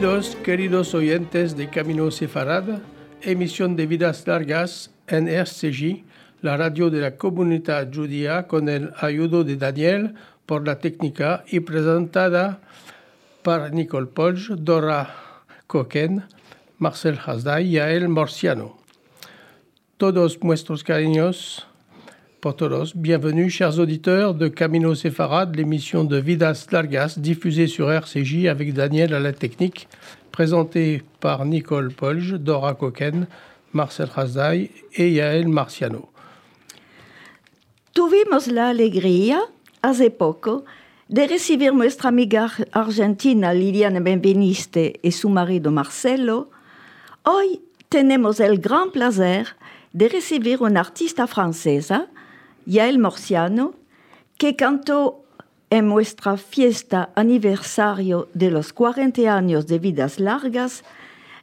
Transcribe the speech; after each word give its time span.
Bienvenidos, 0.00 0.36
queridos 0.44 0.94
oyentes 0.94 1.56
de 1.56 1.68
Camino 1.68 2.08
Sefarad, 2.12 2.78
émission 3.20 3.74
de 3.74 3.84
Vidas 3.84 4.24
Largas 4.28 4.92
en 5.08 5.26
RCJ, 5.26 6.04
la 6.40 6.56
radio 6.56 6.88
de 6.88 7.00
la 7.00 7.16
comunidad 7.16 7.92
judía 7.92 8.46
con 8.46 8.68
el 8.68 8.92
ayudo 9.00 9.42
de 9.42 9.56
Daniel 9.56 10.14
por 10.46 10.64
la 10.64 10.78
técnica 10.78 11.42
y 11.50 11.58
presentada 11.58 12.60
par 13.42 13.72
Nicole 13.72 14.06
Polge, 14.06 14.54
Dora 14.56 15.16
Coquen, 15.66 16.22
Marcel 16.78 17.18
Hasday 17.18 17.66
y 17.66 17.70
Yael 17.72 18.08
Morciano. 18.08 18.78
Todos 19.96 20.40
nuestros 20.44 20.84
cariños 20.84 21.66
pour 22.48 22.56
todos. 22.56 22.94
Bienvenue, 22.94 23.50
chers 23.50 23.78
auditeurs 23.78 24.32
de 24.32 24.48
Camino 24.48 24.94
Sefarad, 24.94 25.54
l'émission 25.54 26.02
de 26.04 26.16
Vidas 26.16 26.66
Largas, 26.72 27.16
diffusée 27.18 27.66
sur 27.66 27.92
RCJ 27.92 28.46
avec 28.46 28.72
Daniel 28.72 29.12
à 29.12 29.20
la 29.20 29.34
technique, 29.34 29.86
présentée 30.32 31.02
par 31.20 31.44
Nicole 31.44 31.92
Polge, 31.92 32.36
Dora 32.40 32.72
Coquen, 32.72 33.26
Marcel 33.74 34.08
Hasday 34.16 34.70
et 34.94 35.12
Yael 35.12 35.46
Marciano. 35.46 36.08
Tuvimos 37.92 38.46
la 38.46 38.70
alegría 38.70 39.40
hace 39.82 40.08
poco 40.08 40.64
de 41.10 41.26
recibir 41.26 41.74
nuestra 41.74 42.08
amiga 42.08 42.50
argentina 42.72 43.52
Liliana 43.52 44.00
Benveniste 44.00 45.00
y 45.02 45.12
su 45.12 45.28
marido 45.28 45.70
Marcelo. 45.70 46.48
Hoy 47.24 47.60
tenemos 47.90 48.40
el 48.40 48.58
gran 48.58 48.90
placer 48.90 49.48
de 49.92 50.08
recibir 50.08 50.62
una 50.62 50.80
artista 50.80 51.26
francesa, 51.26 52.08
Yael 52.68 52.98
Morciano, 52.98 53.74
que 54.36 54.54
cantó 54.54 55.24
en 55.70 55.88
nuestra 55.88 56.36
fiesta 56.36 57.10
aniversario 57.14 58.28
de 58.34 58.50
los 58.50 58.74
40 58.74 59.34
años 59.34 59.66
de 59.66 59.78
vidas 59.78 60.20
largas 60.20 60.84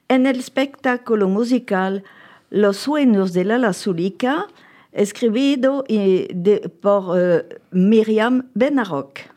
en 0.07 0.27
el 0.27 0.39
espectáculo 0.39 1.27
musical 1.27 2.03
Los 2.51 2.77
sueños 2.77 3.33
de 3.33 3.43
la 3.43 3.57
Lazulica, 3.57 4.45
escrito 4.93 5.83
de, 5.89 6.71
por 6.81 7.17
uh, 7.17 7.41
Myriam 7.71 8.45
Benarok. 8.53 9.27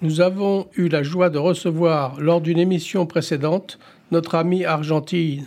Nous 0.00 0.20
avons 0.20 0.68
eu 0.76 0.88
la 0.88 1.02
joie 1.02 1.28
de 1.28 1.38
recevoir 1.38 2.20
lors 2.20 2.40
d'une 2.40 2.58
émission 2.58 3.04
précédente 3.06 3.78
notre 4.12 4.36
amie 4.36 4.64
argentine 4.64 5.44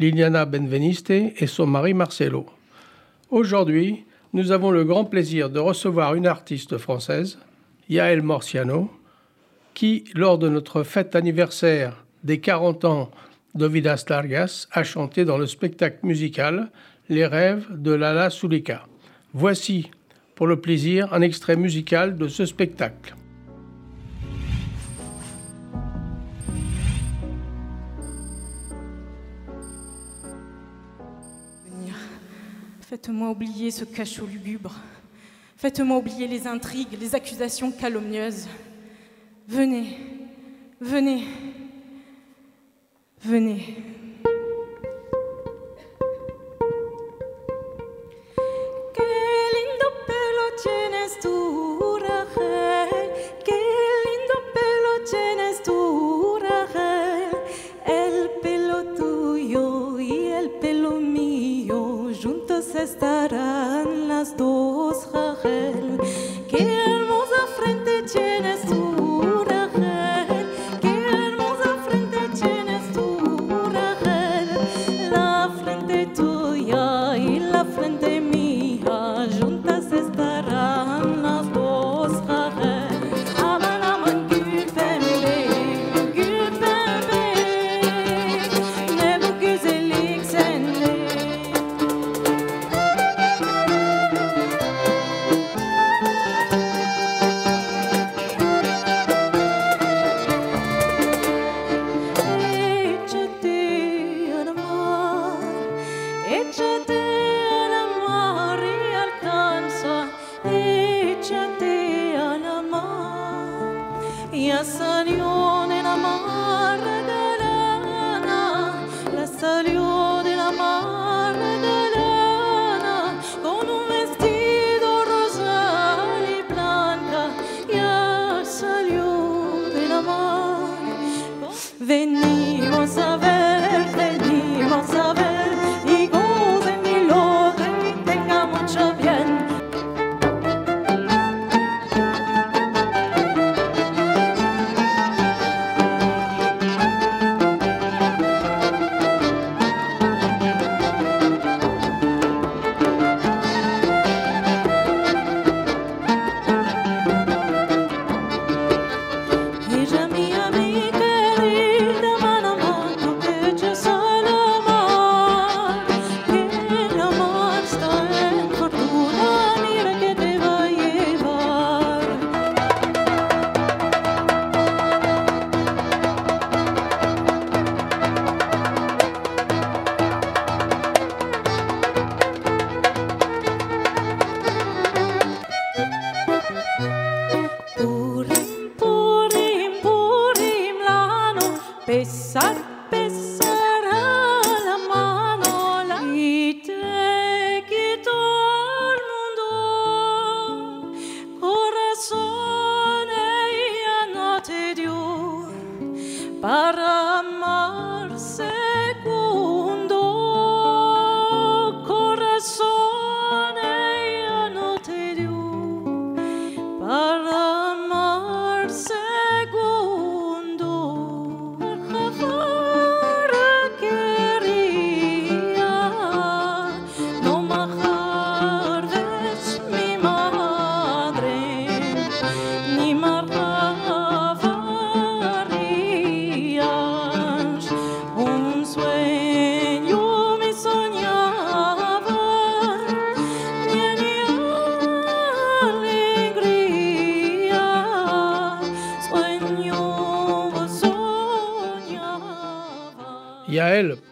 Liliana 0.00 0.46
Benveniste 0.46 1.10
et 1.10 1.46
son 1.46 1.66
mari 1.66 1.94
Marcelo. 1.94 2.46
Aujourd'hui, 3.30 4.04
nous 4.32 4.50
avons 4.50 4.70
le 4.70 4.84
grand 4.84 5.04
plaisir 5.04 5.50
de 5.50 5.58
recevoir 5.58 6.14
une 6.14 6.26
artiste 6.26 6.78
française, 6.78 7.38
Yael 7.88 8.22
Morciano, 8.22 8.90
qui, 9.74 10.04
lors 10.14 10.38
de 10.38 10.48
notre 10.48 10.82
fête 10.82 11.14
anniversaire 11.14 12.04
des 12.24 12.40
40 12.40 12.84
ans 12.84 13.10
d'Ovidas 13.54 14.04
Largas, 14.08 14.68
a 14.72 14.84
chanté 14.84 15.24
dans 15.24 15.36
le 15.36 15.46
spectacle 15.46 15.98
musical 16.02 16.70
Les 17.08 17.26
rêves 17.26 17.66
de 17.70 17.92
Lala 17.92 18.30
Sulika. 18.30 18.86
Voici, 19.34 19.90
pour 20.34 20.46
le 20.46 20.60
plaisir, 20.60 21.12
un 21.12 21.20
extrait 21.20 21.56
musical 21.56 22.16
de 22.16 22.28
ce 22.28 22.46
spectacle. 22.46 23.14
Faites-moi 32.92 33.30
oublier 33.30 33.70
ce 33.70 33.86
cachot 33.86 34.26
lugubre. 34.26 34.74
Faites-moi 35.56 35.96
oublier 35.96 36.28
les 36.28 36.46
intrigues, 36.46 37.00
les 37.00 37.14
accusations 37.14 37.72
calomnieuses. 37.72 38.46
Venez, 39.48 39.96
venez, 40.78 41.22
venez. 43.24 43.76
Estarán 62.82 64.08
las 64.08 64.36
dos, 64.36 65.08
Rachel. 65.12 66.00
Qué 66.48 66.80
hermosa 66.84 67.40
frente 67.56 68.02
tienes 68.12 68.62
tú, 68.62 68.81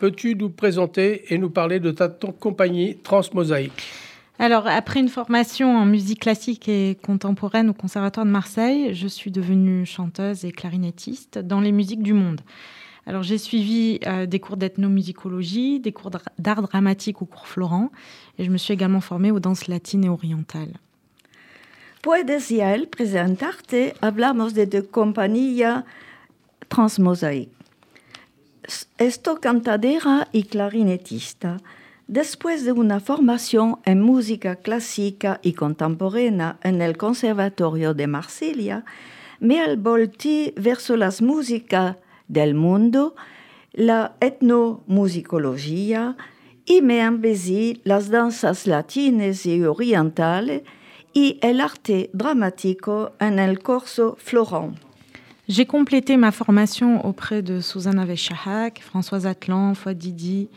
peux-tu 0.00 0.34
nous 0.34 0.48
présenter 0.48 1.32
et 1.32 1.38
nous 1.38 1.50
parler 1.50 1.78
de 1.78 1.90
ta 1.90 2.08
ton 2.08 2.32
compagnie 2.32 2.96
Transmosaïque? 2.96 3.84
Alors, 4.38 4.66
après 4.66 4.98
une 4.98 5.10
formation 5.10 5.76
en 5.76 5.84
musique 5.84 6.20
classique 6.20 6.66
et 6.68 6.96
contemporaine 7.02 7.68
au 7.68 7.74
Conservatoire 7.74 8.24
de 8.24 8.30
Marseille, 8.30 8.94
je 8.94 9.06
suis 9.06 9.30
devenue 9.30 9.84
chanteuse 9.84 10.46
et 10.46 10.52
clarinettiste 10.52 11.38
dans 11.38 11.60
les 11.60 11.72
musiques 11.72 12.02
du 12.02 12.14
monde. 12.14 12.40
Alors, 13.06 13.22
j'ai 13.22 13.36
suivi 13.36 14.00
euh, 14.06 14.24
des 14.24 14.40
cours 14.40 14.56
d'ethnomusicologie, 14.56 15.80
des 15.80 15.92
cours 15.92 16.10
d'art 16.38 16.62
dramatique 16.62 17.20
au 17.20 17.26
cours 17.26 17.46
Florent, 17.46 17.90
et 18.38 18.44
je 18.44 18.50
me 18.50 18.56
suis 18.56 18.72
également 18.72 19.02
formée 19.02 19.30
aux 19.30 19.40
danses 19.40 19.68
latines 19.68 20.04
et 20.04 20.08
orientales. 20.08 20.78
Puedes, 22.02 22.50
Yael, 22.50 22.88
presentarte. 22.88 23.94
Hablamos 24.00 24.54
de 24.54 24.64
tu 24.64 24.82
compañía 24.82 25.84
Transmosaic. 26.70 27.50
Esto 28.98 29.40
cantadera 29.40 30.28
y 30.32 30.44
clarinetista. 30.44 31.58
Después 32.06 32.64
de 32.64 32.72
una 32.72 33.00
formación 33.00 33.78
en 33.84 34.00
música 34.00 34.56
clásica 34.56 35.40
y 35.42 35.52
contemporánea 35.54 36.58
en 36.62 36.82
el 36.82 36.96
Conservatorio 36.96 37.94
de 37.94 38.06
Marsella, 38.06 38.84
me 39.38 39.76
voltí 39.76 40.52
verso 40.56 40.96
las 40.96 41.22
músicas 41.22 41.96
del 42.28 42.54
mundo, 42.54 43.14
la 43.72 44.16
etnomusicología 44.20 46.16
y 46.66 46.82
me 46.82 47.00
embelí 47.00 47.80
las 47.84 48.10
danzas 48.10 48.66
latinas 48.66 49.46
y 49.46 49.62
orientales 49.64 50.62
y 51.12 51.38
el 51.42 51.60
arte 51.60 52.10
dramático 52.12 53.12
en 53.18 53.38
el 53.38 53.60
corso 53.60 54.16
Florent. 54.18 54.89
J'ai 55.50 55.66
complété 55.66 56.16
ma 56.16 56.30
formation 56.30 57.04
auprès 57.04 57.42
de 57.42 57.58
Susanna 57.58 58.04
Vechahac, 58.04 58.80
Françoise 58.82 59.26
Atlan, 59.26 59.74
Fouad 59.74 59.98
Didi, 59.98 60.48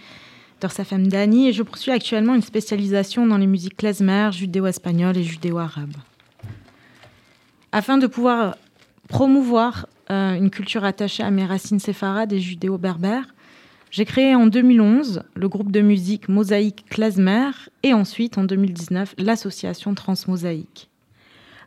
Dorsafem 0.62 1.08
Dani 1.08 1.48
et 1.48 1.52
je 1.52 1.64
poursuis 1.64 1.90
actuellement 1.90 2.36
une 2.36 2.44
spécialisation 2.44 3.26
dans 3.26 3.40
les 3.40 3.48
musiques 3.48 3.76
klezmer, 3.76 4.30
judéo-espagnoles 4.32 5.18
et 5.18 5.24
judéo-arabes. 5.24 5.96
Afin 7.72 7.98
de 7.98 8.06
pouvoir 8.06 8.56
promouvoir 9.08 9.88
euh, 10.12 10.36
une 10.36 10.52
culture 10.52 10.84
attachée 10.84 11.24
à 11.24 11.32
mes 11.32 11.44
racines 11.44 11.80
séfarades 11.80 12.32
et 12.32 12.40
judéo-berbères, 12.40 13.34
j'ai 13.90 14.06
créé 14.06 14.36
en 14.36 14.46
2011 14.46 15.24
le 15.34 15.50
groupe 15.50 15.72
de 15.72 15.82
musique 15.82 16.30
Mosaïque 16.30 16.86
Klezmer 16.88 17.50
et 17.82 17.96
ensuite 17.96 18.38
en 18.38 18.44
2019 18.44 19.16
l'association 19.18 19.96
Transmosaïque. 19.96 20.92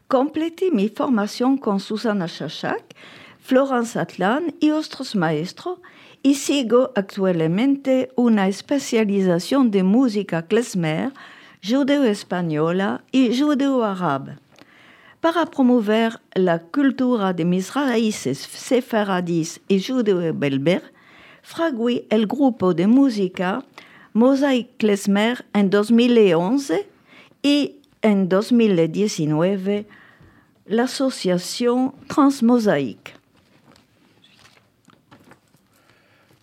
Complété 0.09 0.71
mi 0.71 0.89
formación 0.89 1.59
con 1.59 1.81
Susana 1.81 2.27
Shashak, 2.27 2.95
Florence 3.41 3.99
Atlan 3.99 4.55
y 4.61 4.71
otros 4.71 5.17
maestros 5.17 5.81
y 6.23 6.35
sigo 6.35 6.93
actualmente 6.95 8.13
una 8.15 8.47
especialización 8.47 9.73
de 9.73 9.83
música 9.83 10.47
klezmer, 10.47 11.13
judeo-española 11.61 13.03
y 13.11 13.37
judeo-árabe. 13.37 14.39
Para 15.21 15.45
promover 15.47 16.21
la 16.35 16.61
cultura 16.61 17.33
de 17.33 17.45
mis 17.45 17.75
raíces 17.75 18.39
sefaradis 18.39 19.61
y 19.67 19.83
judeo-belber, 19.83 20.93
fragui 21.43 22.07
el 22.11 22.29
grupo 22.29 22.75
de 22.75 22.87
música 22.87 23.65
Mosaic 24.13 24.77
Klezmer 24.77 25.45
en 25.53 25.69
2011 25.69 26.89
y 27.43 27.76
en 28.07 28.25
2019 28.25 29.85
l'association 30.69 31.93
Transmosaïque. 32.09 33.15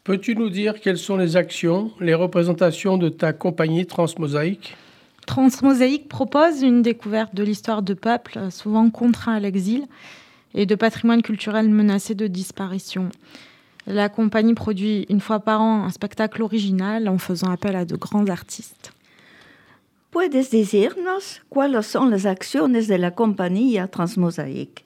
Peux-tu 0.04 0.36
nous 0.36 0.50
dire 0.50 0.82
quelles 0.82 0.98
sont 0.98 1.16
les 1.16 1.38
actions, 1.38 1.92
les 2.02 2.14
représentations 2.14 2.98
de 2.98 3.08
ta 3.08 3.32
compagnie 3.32 3.86
Transmosaïque 3.86 4.76
Transmosaïque 5.26 6.10
propose 6.10 6.62
une 6.62 6.82
découverte 6.82 7.34
de 7.34 7.44
l'histoire 7.44 7.82
de 7.82 7.94
peuples 7.94 8.52
souvent 8.52 8.90
contraints 8.90 9.36
à 9.36 9.40
l'exil 9.40 9.86
et 10.54 10.66
de 10.66 10.76
patrimoine 10.76 11.22
culturel 11.22 11.70
menacé 11.70 12.14
de 12.14 12.28
disparition. 12.28 13.10
La 13.88 14.10
compagnie 14.10 14.54
produit 14.54 15.06
une 15.10 15.22
fois 15.22 15.40
par 15.40 15.62
an 15.62 15.86
un 15.86 15.90
spectacle 15.90 16.42
original 16.42 17.08
en 17.08 17.18
faisant 17.18 17.52
appel 17.52 17.78
à 17.78 17.86
de 17.86 17.96
grands 17.96 18.28
artistes. 18.28 18.93
¿Puedes 20.14 20.52
decirnos 20.52 21.42
cuáles 21.50 21.88
son 21.88 22.12
las 22.12 22.28
acciones 22.28 22.88
de 22.88 23.00
la 23.00 23.16
compañía 23.16 23.88
Transmosaic? 23.88 24.86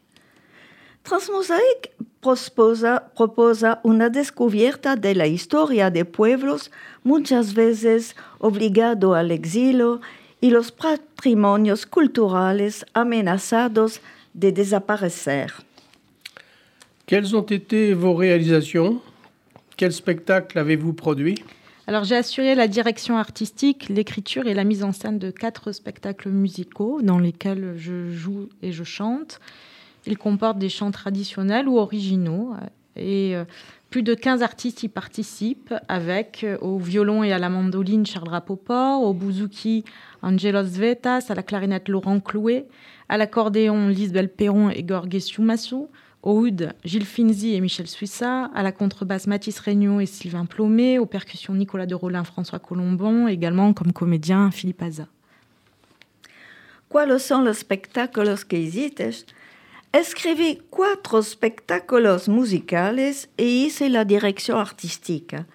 Transmosaic 1.03 1.91
proposa, 2.21 3.11
proposa 3.13 3.81
una 3.83 4.09
descubierta 4.09 4.95
de 4.95 5.15
la 5.15 5.27
historia 5.27 5.91
de 5.91 6.05
pueblos 6.05 6.71
muchas 7.03 7.53
veces 7.53 8.15
obligado 8.39 9.15
al 9.15 9.31
exilio 9.31 9.99
y 10.39 10.49
los 10.51 10.71
patrimonios 10.71 11.85
culturales 11.85 12.85
amenazados 12.93 13.99
de 14.33 14.53
desaparecer. 14.53 15.51
Quelles 17.05 17.33
ont 17.33 17.51
été 17.51 17.93
vos 17.93 18.17
réalisations 18.17 19.01
Quel 19.75 19.91
spectacle 19.91 20.57
avez-vous 20.57 20.93
produit 20.93 21.43
Alors 21.89 22.03
j'ai 22.03 22.17
assuré 22.17 22.53
la 22.53 22.67
direction 22.67 23.17
artistique, 23.17 23.87
l'écriture 23.87 24.45
et 24.45 24.53
la 24.53 24.65
mise 24.65 24.83
en 24.83 24.91
scène 24.91 25.19
de 25.19 25.31
quatre 25.31 25.71
spectacles 25.71 26.29
musicaux 26.29 27.01
dans 27.01 27.17
lesquels 27.17 27.75
je 27.77 28.09
joue 28.09 28.49
et 28.61 28.73
je 28.73 28.83
chante. 28.83 29.39
Ils 30.05 30.17
comportent 30.17 30.59
des 30.59 30.67
chants 30.67 30.91
traditionnels 30.91 31.69
ou 31.69 31.77
originaux 31.77 32.55
et 32.97 33.37
euh, 33.37 33.45
plus 33.89 34.03
de 34.03 34.15
15 34.15 34.43
artistes 34.43 34.83
y 34.83 34.89
participent 34.89 35.73
avec 35.87 36.43
euh, 36.43 36.57
au 36.59 36.77
violon 36.77 37.23
et 37.23 37.31
à 37.31 37.37
la 37.37 37.47
mandoline 37.47 38.05
Charles 38.05 38.27
Rapoport, 38.27 39.03
au 39.03 39.13
bouzouki 39.13 39.85
Angelos 40.21 40.63
Vetas, 40.63 41.27
à 41.29 41.35
la 41.35 41.43
clarinette 41.43 41.87
Laurent 41.87 42.19
Clouet, 42.19 42.67
à 43.07 43.17
l'accordéon 43.17 43.87
Lisbeth 43.87 44.35
Perron 44.35 44.69
et 44.69 44.83
Gorgé 44.83 45.21
Soumassou, 45.21 45.87
au 46.27 46.45
Gilles 46.83 47.05
Finzi 47.05 47.55
et 47.55 47.61
Michel 47.61 47.87
Suissa, 47.87 48.51
à 48.53 48.61
la 48.61 48.73
contrebasse 48.73 49.27
Mathis 49.27 49.61
Regnault 49.61 50.01
et 50.01 50.05
Sylvain 50.05 50.45
Plomet, 50.45 50.99
aux 50.99 51.05
percussions 51.05 51.53
Nicolas 51.53 51.85
de 51.85 51.95
Rolin, 51.95 52.25
François 52.25 52.59
Colombon, 52.59 53.29
également 53.29 53.71
comme 53.71 53.93
comédien 53.93 54.51
Philippe 54.51 54.81
Aza. 54.81 55.07
¿Cuáles 56.89 57.23
son 57.23 57.45
los 57.45 57.57
espectáculos 57.57 58.43
que 58.43 58.59
hiciste? 58.59 59.11
Escribí 59.93 60.59
cuatro 60.69 61.19
espectáculos 61.19 62.27
musicales 62.27 63.29
e 63.37 63.45
hice 63.45 63.87
la 63.87 64.03
dirección 64.03 64.59
artística. 64.59 65.45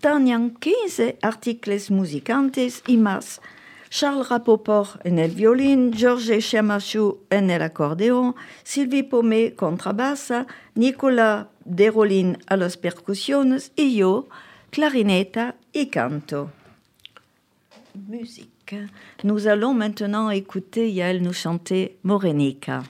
Tenían 0.00 0.50
15 0.50 1.18
artículos 1.22 1.92
musicantes 1.92 2.82
y 2.88 2.96
más. 2.96 3.40
Charles 3.90 4.28
Rapoport 4.28 5.00
en 5.04 5.18
el 5.18 5.30
violín, 5.30 5.92
Georges 5.92 6.50
Chamachou 6.50 7.20
en 7.30 7.50
el 7.50 7.62
acordeón, 7.62 8.34
Sylvie 8.64 9.04
Pomé 9.04 9.54
contrabassa, 9.54 10.46
Nicolas 10.74 11.46
Derolin 11.64 12.38
a 12.46 12.56
las 12.56 12.76
percusiones 12.76 13.72
y 13.76 13.96
yo 13.96 14.28
clarineta 14.70 15.56
y 15.72 15.86
canto. 15.86 16.50
Musique. 18.06 18.76
Nous 19.24 19.46
allons 19.46 19.74
maintenant 19.74 20.30
écouter 20.30 20.92
Yael 20.92 21.22
nous 21.22 21.32
chanter. 21.32 21.98
Morenica 22.02 22.84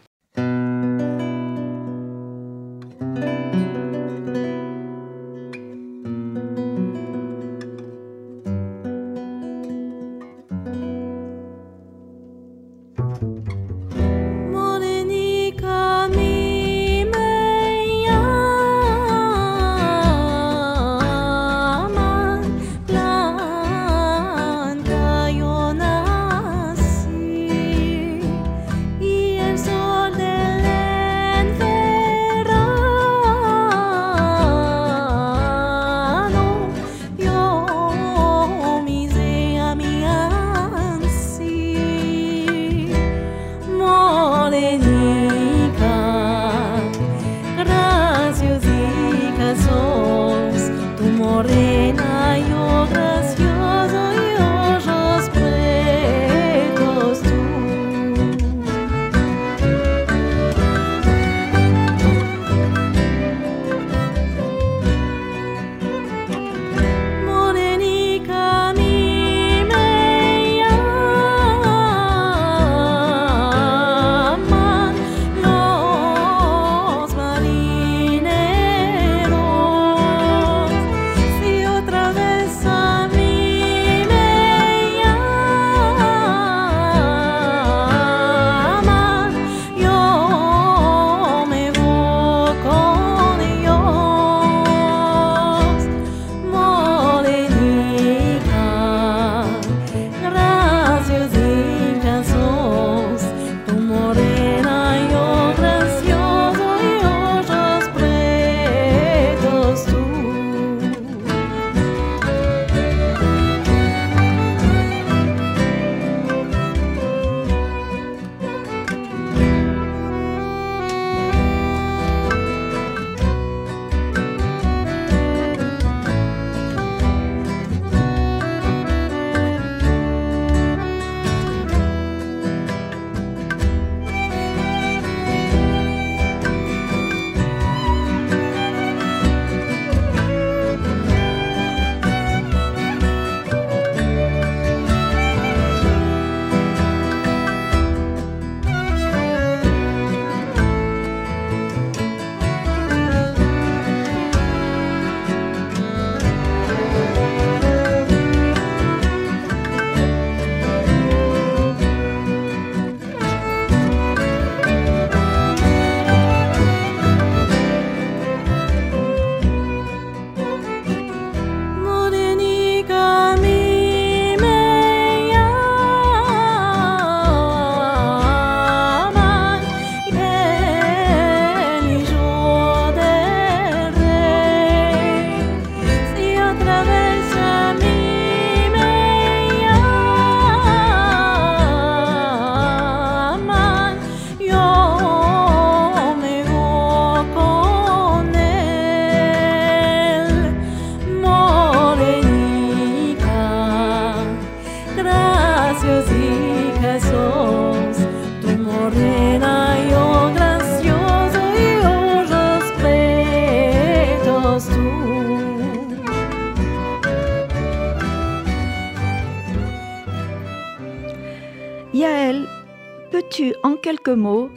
tu, 223.31 223.55
en 223.63 223.77
quelques 223.77 224.09
mots, 224.09 224.51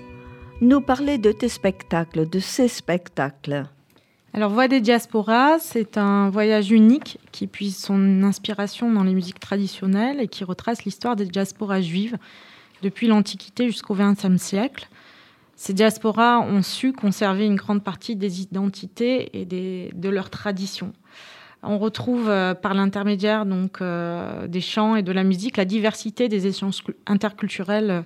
nous 0.60 0.82
parler 0.82 1.18
de 1.18 1.32
tes 1.32 1.48
spectacles, 1.48 2.30
de 2.30 2.40
ces 2.40 2.68
spectacles? 2.68 3.68
Alors, 4.34 4.52
Voix 4.52 4.68
des 4.68 4.82
diasporas, 4.82 5.60
c'est 5.60 5.98
un 5.98 6.30
voyage 6.30 6.72
unique 6.72 7.20
qui 7.32 7.48
puise 7.48 7.78
son 7.78 8.24
inspiration 8.24 8.92
dans 8.92 9.04
les 9.04 9.14
musiques 9.14 9.40
traditionnelles 9.40 10.20
et 10.20 10.28
qui 10.28 10.44
retrace 10.44 10.84
l'histoire 10.84 11.16
des 11.16 11.26
diasporas 11.26 11.80
juives 11.80 12.18
depuis 12.82 13.08
l'Antiquité 13.08 13.68
jusqu'au 13.68 13.96
XXe 13.96 14.36
siècle. 14.36 14.90
Ces 15.56 15.74
diasporas 15.74 16.40
ont 16.40 16.62
su 16.62 16.92
conserver 16.92 17.46
une 17.46 17.56
grande 17.56 17.82
partie 17.82 18.18
des 18.18 18.42
identités 18.42 19.30
et 19.40 19.46
de 19.46 20.10
leurs 20.10 20.30
traditions. 20.30 20.92
On 21.64 21.78
retrouve 21.78 22.28
euh, 22.28 22.54
par 22.56 22.74
l'intermédiaire 22.74 23.46
donc 23.46 23.82
euh, 23.82 24.48
des 24.48 24.62
chants 24.62 24.96
et 24.96 25.04
de 25.04 25.12
la 25.12 25.24
musique 25.24 25.58
la 25.58 25.66
diversité 25.66 26.28
des 26.28 26.48
échanges 26.48 26.84
interculturels 27.06 27.92
euh, 27.92 28.02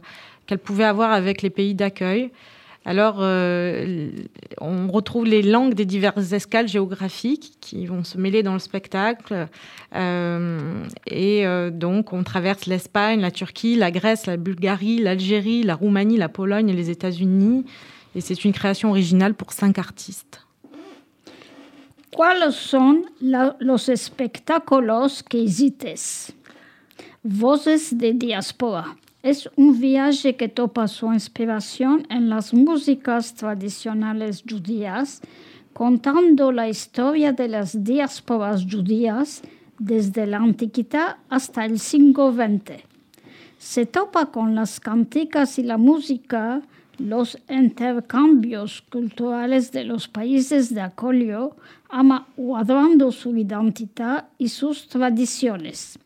qu'elles 0.45 0.59
pouvaient 0.59 0.83
avoir 0.83 1.11
avec 1.11 1.41
les 1.41 1.49
pays 1.49 1.73
d'accueil. 1.73 2.31
Alors, 2.87 3.17
euh, 3.19 4.11
on 4.61 4.87
retrouve 4.87 5.25
les 5.25 5.41
langues 5.41 5.73
des 5.73 5.85
diverses 5.85 6.33
escales 6.33 6.67
géographiques 6.67 7.53
qui 7.59 7.87
vont 7.87 8.03
se 8.03 8.19
mêler 8.19 8.43
dans 8.43 8.53
le 8.53 8.59
spectacle. 8.59 9.47
Euh, 9.95 10.83
et 11.07 11.47
euh, 11.47 11.71
donc, 11.71 12.13
on 12.13 12.23
traverse 12.23 12.67
l'Espagne, 12.67 13.21
la 13.21 13.31
Turquie, 13.31 13.75
la 13.75 13.89
Grèce, 13.89 14.27
la 14.27 14.37
Bulgarie, 14.37 14.99
l'Algérie, 14.99 15.63
la 15.63 15.73
Roumanie, 15.73 16.17
la 16.17 16.29
Pologne 16.29 16.69
et 16.69 16.73
les 16.73 16.91
États-Unis. 16.91 17.65
Et 18.13 18.21
c'est 18.21 18.45
une 18.45 18.53
création 18.53 18.91
originale 18.91 19.33
pour 19.33 19.51
cinq 19.51 19.79
artistes. 19.79 20.44
¿Cuáles 22.15 22.55
son 22.55 23.11
los 23.19 23.89
espectáculos 23.89 25.21
que 25.21 25.37
hicites? 25.37 26.33
Voces 27.21 27.97
de 27.97 28.13
diáspora. 28.13 28.95
Es 29.21 29.49
un 29.57 29.77
viaje 29.81 30.37
que 30.37 30.47
topa 30.47 30.87
su 30.87 31.11
inspiración 31.11 32.07
en 32.09 32.29
las 32.29 32.53
músicas 32.53 33.35
tradicionales 33.35 34.45
judías, 34.49 35.21
contando 35.73 36.53
la 36.53 36.69
historia 36.69 37.33
de 37.33 37.49
las 37.49 37.83
diásporas 37.83 38.63
judías 38.63 39.41
desde 39.77 40.25
la 40.25 40.37
antiquidad 40.37 41.17
hasta 41.27 41.65
el 41.65 41.79
siglo 41.79 42.31
XX. 42.31 42.81
Se 43.57 43.85
topa 43.85 44.27
con 44.27 44.55
las 44.55 44.79
canticas 44.79 45.59
y 45.59 45.63
la 45.63 45.75
música, 45.75 46.61
los 46.97 47.37
intercambios 47.49 48.83
culturales 48.89 49.73
de 49.73 49.83
los 49.83 50.07
países 50.07 50.73
de 50.73 50.79
acolio, 50.79 51.57
amaduando 51.95 53.09
su 53.13 53.37
identidad 53.37 54.27
y 54.37 54.49
sus 54.49 54.89
tradiciones. 54.89 55.97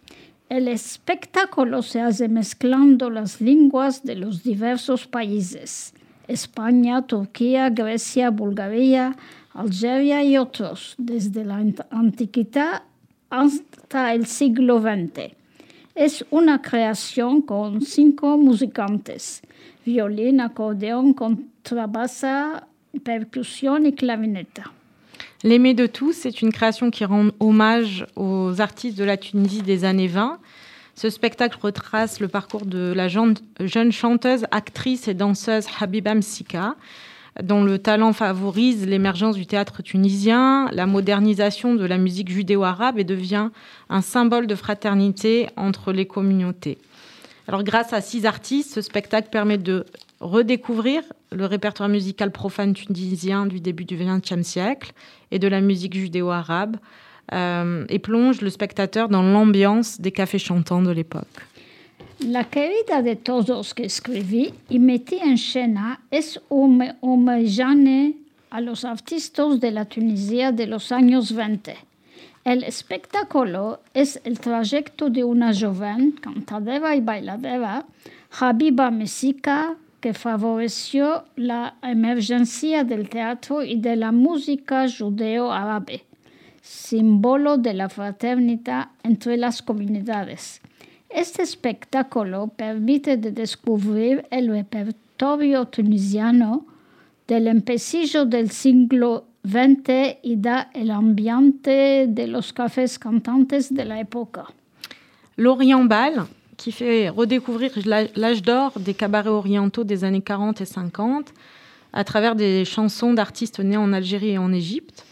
El 0.47 0.67
espectáculo 0.67 1.81
se 1.81 1.99
hace 1.99 2.27
mezclando 2.29 3.09
las 3.09 3.41
lenguas 3.41 4.03
de 4.03 4.15
los 4.15 4.43
diversos 4.43 5.07
países, 5.07 5.95
España, 6.27 7.01
Turquía, 7.07 7.71
Grecia, 7.71 8.29
Bulgaria, 8.29 9.15
Algeria 9.53 10.23
y 10.23 10.37
otros, 10.37 10.93
desde 10.99 11.43
la 11.43 11.59
ant- 11.59 11.85
antiquidad 11.89 12.83
hasta 13.31 14.13
el 14.13 14.27
siglo 14.27 14.79
XX. 14.79 15.33
Es 15.95 16.23
una 16.29 16.61
creación 16.61 17.41
con 17.41 17.81
cinco 17.81 18.37
musicantes, 18.37 19.41
violín, 19.83 20.39
acordeón, 20.39 21.13
contrabasa, 21.13 22.67
percusión 23.03 23.87
y 23.87 23.93
clavineta. 23.93 24.71
L'Aimé 25.45 25.73
de 25.73 25.85
tous, 25.85 26.11
c'est 26.11 26.41
une 26.41 26.51
création 26.51 26.91
qui 26.91 27.05
rend 27.05 27.29
hommage 27.39 28.05
aux 28.17 28.59
artistes 28.59 28.97
de 28.97 29.05
la 29.05 29.15
Tunisie 29.15 29.61
des 29.61 29.85
années 29.85 30.07
20. 30.09 30.37
Ce 30.95 31.09
spectacle 31.09 31.57
retrace 31.61 32.19
le 32.19 32.27
parcours 32.27 32.65
de 32.65 32.91
la 32.93 33.07
jeune, 33.07 33.37
chanteuse, 33.91 34.45
actrice 34.51 35.07
et 35.07 35.13
danseuse 35.13 35.65
Habiba 35.79 36.13
Msika, 36.13 36.75
dont 37.41 37.63
le 37.63 37.79
talent 37.79 38.11
favorise 38.11 38.85
l'émergence 38.85 39.37
du 39.37 39.45
théâtre 39.45 39.81
tunisien, 39.81 40.67
la 40.73 40.85
modernisation 40.85 41.73
de 41.73 41.85
la 41.85 41.97
musique 41.97 42.29
judéo-arabe 42.29 42.99
et 42.99 43.05
devient 43.05 43.49
un 43.89 44.01
symbole 44.01 44.45
de 44.45 44.55
fraternité 44.55 45.47
entre 45.55 45.93
les 45.93 46.05
communautés. 46.05 46.79
Alors, 47.47 47.63
grâce 47.63 47.93
à 47.93 48.01
six 48.01 48.25
artistes, 48.25 48.73
ce 48.73 48.81
spectacle 48.81 49.29
permet 49.31 49.57
de 49.57 49.85
redécouvrir 50.19 51.01
le 51.31 51.45
répertoire 51.45 51.87
musical 51.87 52.29
profane 52.31 52.73
tunisien 52.73 53.45
du 53.45 53.61
début 53.61 53.85
du 53.85 53.95
XXe 53.95 54.45
siècle 54.45 54.91
et 55.31 55.39
de 55.39 55.47
la 55.47 55.61
musique 55.61 55.95
judéo-arabe 55.95 56.77
euh, 57.33 57.85
et 57.89 57.99
plonge 57.99 58.41
le 58.41 58.49
spectateur 58.49 59.09
dans 59.09 59.23
l'ambiance 59.23 60.01
des 60.01 60.11
cafés 60.11 60.39
chantants 60.39 60.81
de 60.81 60.91
l'époque. 60.91 61.27
La 62.27 62.43
querida 62.43 63.01
de 63.01 63.13
todos 63.13 63.73
que 63.73 63.83
y 64.69 64.79
metí 64.79 65.19
en 65.23 65.33
escena 65.33 65.99
es 66.11 66.37
un 66.49 66.81
homenaje 67.01 68.15
a 68.49 68.59
los 68.59 68.83
artistas 68.83 69.59
de 69.61 69.71
la 69.71 69.85
Tunisia 69.85 70.51
de 70.51 70.65
los 70.65 70.91
años 70.91 71.31
20. 71.31 71.77
El 72.43 72.63
espectáculo 72.63 73.79
es 73.93 74.19
el 74.25 74.39
trayecto 74.39 75.09
de 75.09 75.23
una 75.23 75.53
joven 75.53 76.11
cantadora 76.11 76.95
y 76.95 77.01
bailadora, 77.01 77.85
Habiba 78.39 78.91
Mesika, 78.91 79.75
que 79.99 80.13
favoreció 80.13 81.25
la 81.35 81.75
emergencia 81.81 82.83
del 82.83 83.09
teatro 83.09 83.63
y 83.63 83.79
de 83.79 83.95
la 83.95 84.11
música 84.11 84.85
judeo-árabe, 84.87 86.05
símbolo 86.61 87.57
de 87.57 87.73
la 87.73 87.89
fraternidad 87.89 88.89
entre 89.03 89.37
las 89.37 89.61
comunidades. 89.61 90.61
Este 91.09 91.41
espectáculo 91.41 92.47
permite 92.55 93.17
de 93.17 93.31
descubrir 93.31 94.25
el 94.29 94.47
repertorio 94.49 95.65
tunisiano 95.65 96.65
del 97.27 97.47
empecillo 97.47 98.25
del 98.25 98.51
siglo 98.51 99.25
XX 99.43 100.17
y 100.21 100.35
da 100.37 100.69
el 100.73 100.91
ambiente 100.91 102.05
de 102.07 102.27
los 102.27 102.53
cafés 102.53 102.99
cantantes 102.99 103.73
de 103.73 103.85
la 103.85 103.99
época. 103.99 104.45
L'Orient 105.37 105.87
qui 106.59 106.73
fait 106.73 107.07
redécouvrir 107.07 107.71
l'âge 108.15 108.43
d'or 108.43 108.73
des 108.79 108.93
cabarets 108.93 109.29
orientaux 109.29 109.85
des 109.85 110.03
années 110.03 110.21
40 110.21 110.59
et 110.59 110.65
50 110.65 111.33
à 111.93 112.03
travers 112.03 112.35
des 112.35 112.65
chansons 112.65 113.13
d'artistes 113.13 113.59
nés 113.61 113.77
en 113.77 113.93
Algérie 113.93 114.31
et 114.31 114.37
en 114.37 114.51
Égypte. 114.51 115.05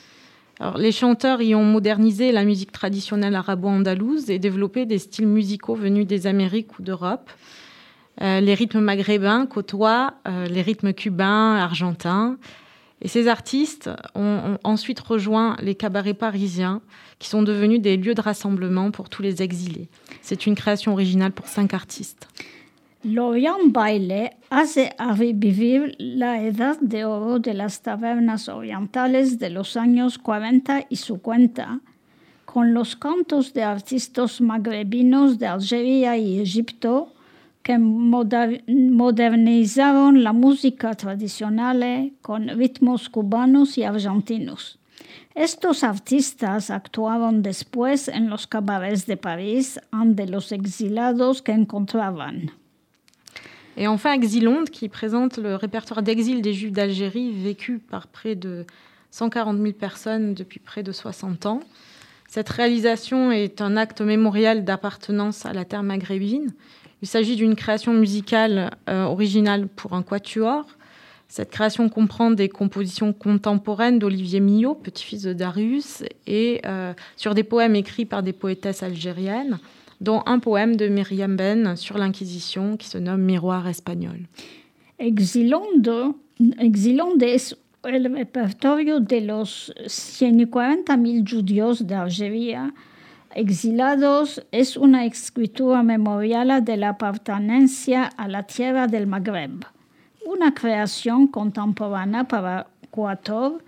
Les 0.75 0.91
chanteurs 0.91 1.41
y 1.41 1.55
ont 1.55 1.63
modernisé 1.63 2.31
la 2.31 2.43
musique 2.43 2.71
traditionnelle 2.71 3.35
arabo-andalouse 3.35 4.29
et 4.29 4.39
développé 4.39 4.85
des 4.85 4.99
styles 4.99 5.27
musicaux 5.27 5.75
venus 5.75 6.05
des 6.05 6.27
Amériques 6.27 6.77
ou 6.79 6.81
d'Europe. 6.81 7.29
Euh, 8.21 8.41
les 8.41 8.55
rythmes 8.55 8.79
maghrébins 8.79 9.45
côtoient 9.45 10.15
euh, 10.27 10.47
les 10.47 10.63
rythmes 10.63 10.93
cubains, 10.93 11.55
argentins. 11.55 12.37
Et 13.01 13.07
ces 13.07 13.27
artistes 13.27 13.89
ont, 14.15 14.21
ont 14.53 14.57
ensuite 14.63 14.99
rejoint 14.99 15.55
les 15.61 15.75
cabarets 15.75 16.13
parisiens, 16.13 16.81
qui 17.19 17.29
sont 17.29 17.43
devenus 17.43 17.81
des 17.81 17.97
lieux 17.97 18.15
de 18.15 18.21
rassemblement 18.21 18.91
pour 18.91 19.09
tous 19.09 19.21
les 19.21 19.41
exilés. 19.41 19.89
C'est 20.21 20.47
une 20.47 20.55
création 20.55 20.93
originale 20.93 21.31
pour 21.31 21.47
cinq 21.47 21.73
artistes. 21.73 22.27
Lorian 23.03 23.67
Baile 23.67 24.31
hace 24.49 24.89
revivir 24.99 25.91
la 25.99 26.43
edad 26.43 26.77
de 26.81 27.05
oro 27.05 27.39
de 27.39 27.53
las 27.53 27.81
tabernas 27.81 28.49
orientales 28.49 29.37
de 29.37 29.49
los 29.49 29.77
años 29.77 30.17
40 30.17 30.87
y 30.89 30.95
50, 30.95 31.79
con 32.45 32.73
los 32.73 32.95
cantos 32.95 33.53
de 33.53 33.63
artistas 33.63 34.41
magrebinos 34.41 35.37
de 35.37 35.45
Algeria 35.45 36.17
y 36.17 36.39
Egipto 36.39 37.13
que 37.67 37.77
moder- 37.77 38.63
modernizaron 38.67 40.23
la 40.23 40.31
música 40.31 40.95
tradicional 40.95 42.13
con 42.21 42.47
ritmos 42.47 43.09
cubanos 43.09 43.77
y 43.77 43.83
argentinos. 43.83 44.79
Estos 45.35 45.83
artistas 45.83 46.69
actuaron 46.71 47.41
después 47.43 48.07
en 48.07 48.29
los 48.29 48.47
cabarets 48.47 49.05
de 49.05 49.17
París 49.17 49.79
ante 49.91 50.25
los 50.27 50.53
exilados 50.53 51.41
que 51.41 51.51
encontraban. 51.51 52.51
Et 53.75 53.87
enfin, 53.87 54.13
Exilonde, 54.13 54.69
qui 54.69 54.87
présente 54.87 55.37
le 55.37 55.55
répertoire 55.55 56.01
d'exil 56.01 56.41
des 56.41 56.53
Juifs 56.53 56.71
d'Algérie, 56.71 57.31
vécu 57.31 57.79
par 57.79 58.07
près 58.07 58.35
de 58.35 58.65
140 59.11 59.57
000 59.61 59.73
personnes 59.73 60.33
depuis 60.33 60.61
près 60.61 60.83
de 60.83 60.93
60 60.93 61.45
ans. 61.45 61.59
Cette 62.29 62.49
réalisation 62.49 63.31
est 63.31 63.61
un 63.61 63.75
acte 63.75 64.01
mémorial 64.01 64.63
d'appartenance 64.63 65.45
à 65.45 65.51
la 65.51 65.65
terre 65.65 65.83
maghrébine. 65.83 66.53
Il 67.01 67.07
s'agit 67.07 67.35
d'une 67.35 67.55
création 67.55 67.93
musicale 67.93 68.71
euh, 68.89 69.03
originale 69.03 69.67
pour 69.67 69.93
un 69.93 70.01
quatuor. 70.01 70.65
Cette 71.27 71.51
création 71.51 71.89
comprend 71.89 72.31
des 72.31 72.49
compositions 72.49 73.13
contemporaines 73.13 73.99
d'Olivier 73.99 74.39
Millot, 74.39 74.75
petit-fils 74.75 75.23
de 75.23 75.33
Darius, 75.33 76.03
et 76.25 76.61
euh, 76.65 76.93
sur 77.17 77.35
des 77.35 77.43
poèmes 77.43 77.75
écrits 77.75 78.05
par 78.05 78.23
des 78.23 78.33
poétesses 78.33 78.81
algériennes, 78.81 79.59
dont 79.99 80.23
un 80.25 80.39
poème 80.39 80.75
de 80.75 80.87
Myriam 80.87 81.35
Ben 81.35 81.75
sur 81.75 81.97
l'Inquisition 81.97 82.77
qui 82.77 82.87
se 82.87 82.97
nomme 82.97 83.21
Miroir 83.21 83.67
espagnol. 83.67 84.19
Exilonde, 84.99 86.13
Exilonde 86.59 87.23
es 87.23 87.55
el 87.83 88.13
repertorio 88.13 88.99
de 88.99 89.21
los 89.21 89.73
140.000 89.85 91.23
judíos 91.23 91.85
de 91.85 91.95
Algeria 91.95 92.73
Exilados 93.37 94.43
es 94.51 94.75
una 94.77 95.05
escritura 95.05 95.83
memorial 95.83 96.65
de 96.65 96.75
la 96.75 96.97
pertenencia 96.97 98.05
a 98.05 98.27
la 98.27 98.41
tierra 98.41 98.87
del 98.87 99.05
Magreb, 99.05 99.63
una 100.25 100.55
creación 100.55 101.27
contemporánea 101.27 102.23
para 102.23 102.65
cuatro, 102.89 103.59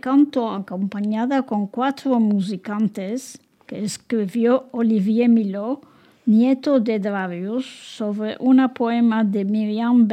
canto 0.00 0.50
acompañada 0.50 1.42
con 1.42 1.68
cuatro 1.68 2.18
musicantes 2.18 3.38
que 3.68 3.84
escribió 3.84 4.66
Olivier 4.72 5.28
Milot, 5.28 5.80
nieto 6.26 6.80
de 6.80 6.98
Darius, 6.98 7.64
sobre 7.64 8.36
una 8.40 8.74
poema 8.74 9.22
de 9.22 9.44
Miriam 9.44 10.08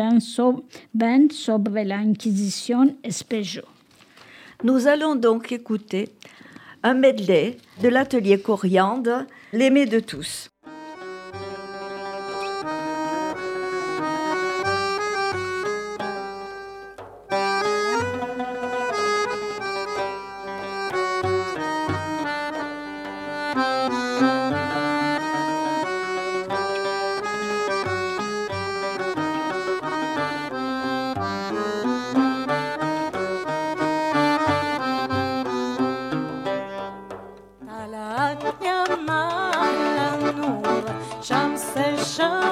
Ben 0.94 1.32
sobre 1.32 1.84
la 1.84 2.04
Inquisición 2.04 2.98
Espejo. 3.02 3.68
Nous 4.64 4.88
allons 4.88 5.16
donc 5.16 5.52
écouter 5.52 6.10
un 6.88 6.94
medley 6.94 7.58
de 7.82 7.90
l'atelier 7.90 8.40
Coriandre, 8.40 9.26
L'aimé 9.52 9.86
de 9.86 10.00
tous. 10.00 10.50
ocean. 42.08 42.47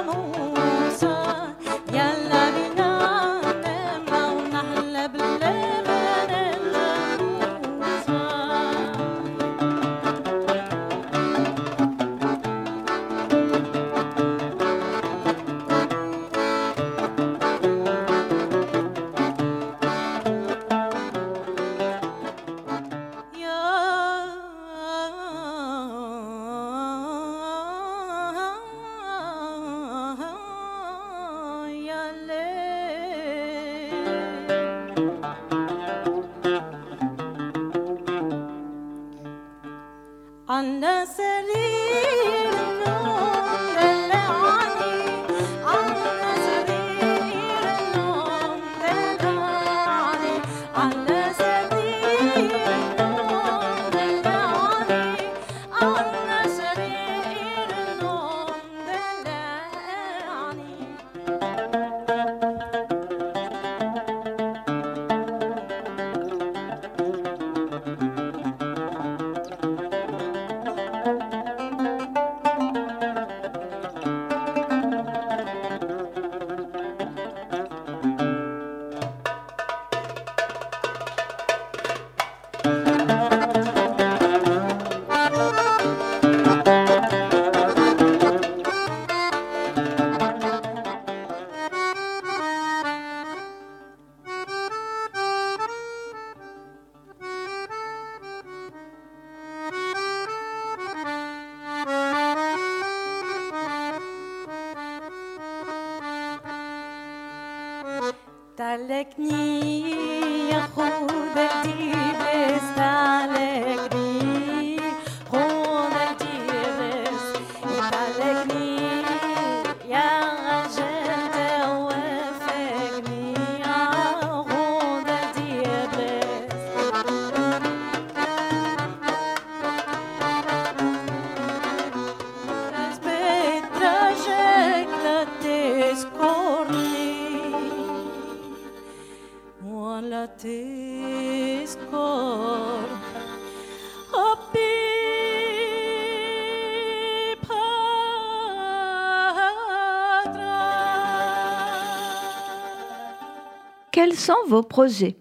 Quels 154.15 154.23
sont 154.23 154.47
vos 154.47 154.63
projets 154.63 155.17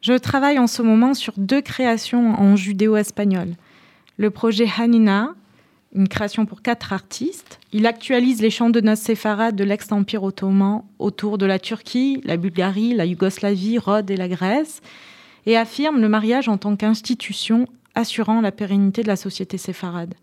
Je 0.00 0.14
travaille 0.14 0.58
en 0.58 0.66
ce 0.66 0.82
moment 0.82 1.14
sur 1.14 1.34
deux 1.36 1.60
créations 1.60 2.32
en 2.32 2.56
judéo-espagnol. 2.56 3.54
Le 4.16 4.30
projet 4.30 4.66
Hanina, 4.76 5.36
une 5.94 6.08
création 6.08 6.44
pour 6.44 6.62
quatre 6.62 6.92
artistes. 6.92 7.60
Il 7.72 7.86
actualise 7.86 8.42
les 8.42 8.50
chants 8.50 8.70
de 8.70 8.80
noces 8.80 9.02
séfarades 9.02 9.54
de 9.54 9.62
l'ex-empire 9.62 10.24
ottoman 10.24 10.82
autour 10.98 11.38
de 11.38 11.46
la 11.46 11.60
Turquie, 11.60 12.20
la 12.24 12.36
Bulgarie, 12.36 12.94
la 12.94 13.04
Yougoslavie, 13.04 13.78
Rhodes 13.78 14.10
et 14.10 14.16
la 14.16 14.26
Grèce, 14.26 14.80
et 15.46 15.56
affirme 15.56 16.00
le 16.00 16.08
mariage 16.08 16.48
en 16.48 16.58
tant 16.58 16.74
qu'institution 16.74 17.68
assurant 17.94 18.40
la 18.40 18.50
pérennité 18.50 19.04
de 19.04 19.08
la 19.08 19.14
société 19.14 19.56
séfarade. 19.56 20.14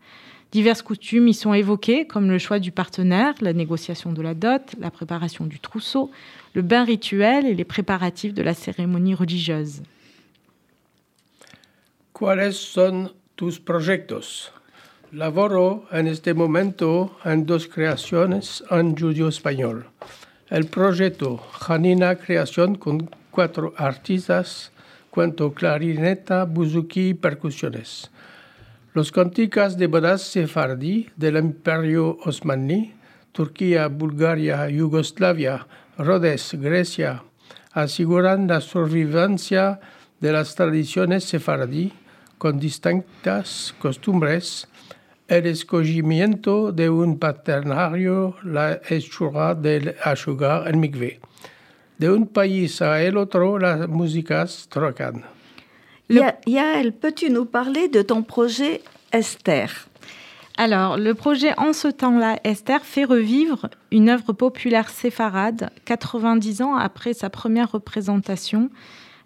Diverses 0.52 0.82
coutumes 0.82 1.28
y 1.28 1.34
sont 1.36 1.54
évoquées, 1.54 2.08
comme 2.08 2.30
le 2.30 2.40
choix 2.40 2.58
du 2.58 2.72
partenaire, 2.72 3.36
la 3.42 3.54
négociation 3.54 4.12
de 4.12 4.22
la 4.24 4.34
dot, 4.34 4.64
la 4.80 4.90
préparation 4.90 5.46
du 5.46 5.60
trousseau, 5.60 6.10
le 6.56 6.64
bain 6.64 6.84
rituel 6.84 7.46
et 7.46 7.54
les 7.54 7.66
préparatifs 7.66 8.34
de 8.34 8.42
la 8.42 8.56
cérémonie 8.56 9.14
religieuse. 9.14 9.84
¿Cuáles 12.14 12.58
son 12.58 13.12
tus 13.36 13.60
proyectos? 13.60 14.52
Laboro 15.12 15.86
en 15.92 16.08
este 16.08 16.34
momento 16.34 17.16
en 17.24 17.46
dos 17.46 17.68
creaciones 17.68 18.64
en 18.72 18.96
judío 18.96 19.28
español. 19.28 19.86
El 20.50 20.66
proyecto 20.66 21.38
Janina 21.38 22.16
Creación 22.16 22.76
con 22.76 23.10
cuatro 23.30 23.74
artistas, 23.78 24.72
cuento 25.12 25.54
clarineta, 25.54 26.46
buzuki 26.46 27.10
y 27.10 27.14
percusiones. 27.14 28.10
Los 28.94 29.12
canticas 29.12 29.78
de 29.78 29.86
bodas 29.86 30.24
sefardí 30.24 31.10
del 31.16 31.38
Imperio 31.38 32.18
Osmaní, 32.26 32.96
Turquía, 33.32 33.88
Bulgaria, 33.88 34.68
Yugoslavia, 34.68 35.68
Rhodes, 35.98 36.56
Grecia, 36.56 37.22
aseguran 37.72 38.48
la 38.48 38.62
sobrevivencia 38.62 39.80
de 40.20 40.32
las 40.32 40.56
tradiciones 40.56 41.24
sefardí 41.24 41.94
con 42.40 42.60
distintas 42.60 43.76
costumbres, 43.80 44.68
el 45.28 45.46
escogimiento 45.46 46.72
de 46.72 46.90
un 46.90 47.20
paternario, 47.20 48.38
la 48.44 48.82
hechura 48.90 49.54
del 49.54 49.96
ashugar 50.04 50.68
el 50.68 50.78
migvé. 50.78 51.20
De 52.00 52.10
un 52.10 52.26
país 52.28 52.82
a 52.82 53.04
el 53.04 53.18
otro, 53.18 53.60
las 53.60 53.88
músicas 53.88 54.68
trocan. 54.68 55.26
Le- 56.10 56.22
Yael, 56.48 56.92
peux-tu 56.92 57.30
nous 57.30 57.46
parler 57.46 57.88
de 57.88 58.02
ton 58.02 58.24
projet 58.24 58.82
Esther? 59.12 59.88
Alors, 60.58 60.98
le 60.98 61.14
projet 61.14 61.54
En 61.58 61.72
ce 61.72 61.88
temps-là, 61.88 62.38
Esther 62.44 62.84
fait 62.84 63.06
revivre 63.06 63.70
une 63.92 64.10
œuvre 64.10 64.34
populaire 64.34 64.90
séfarade 64.90 65.70
90 65.86 66.62
ans 66.62 66.76
après 66.76 67.14
sa 67.14 67.30
première 67.30 67.72
représentation 67.72 68.70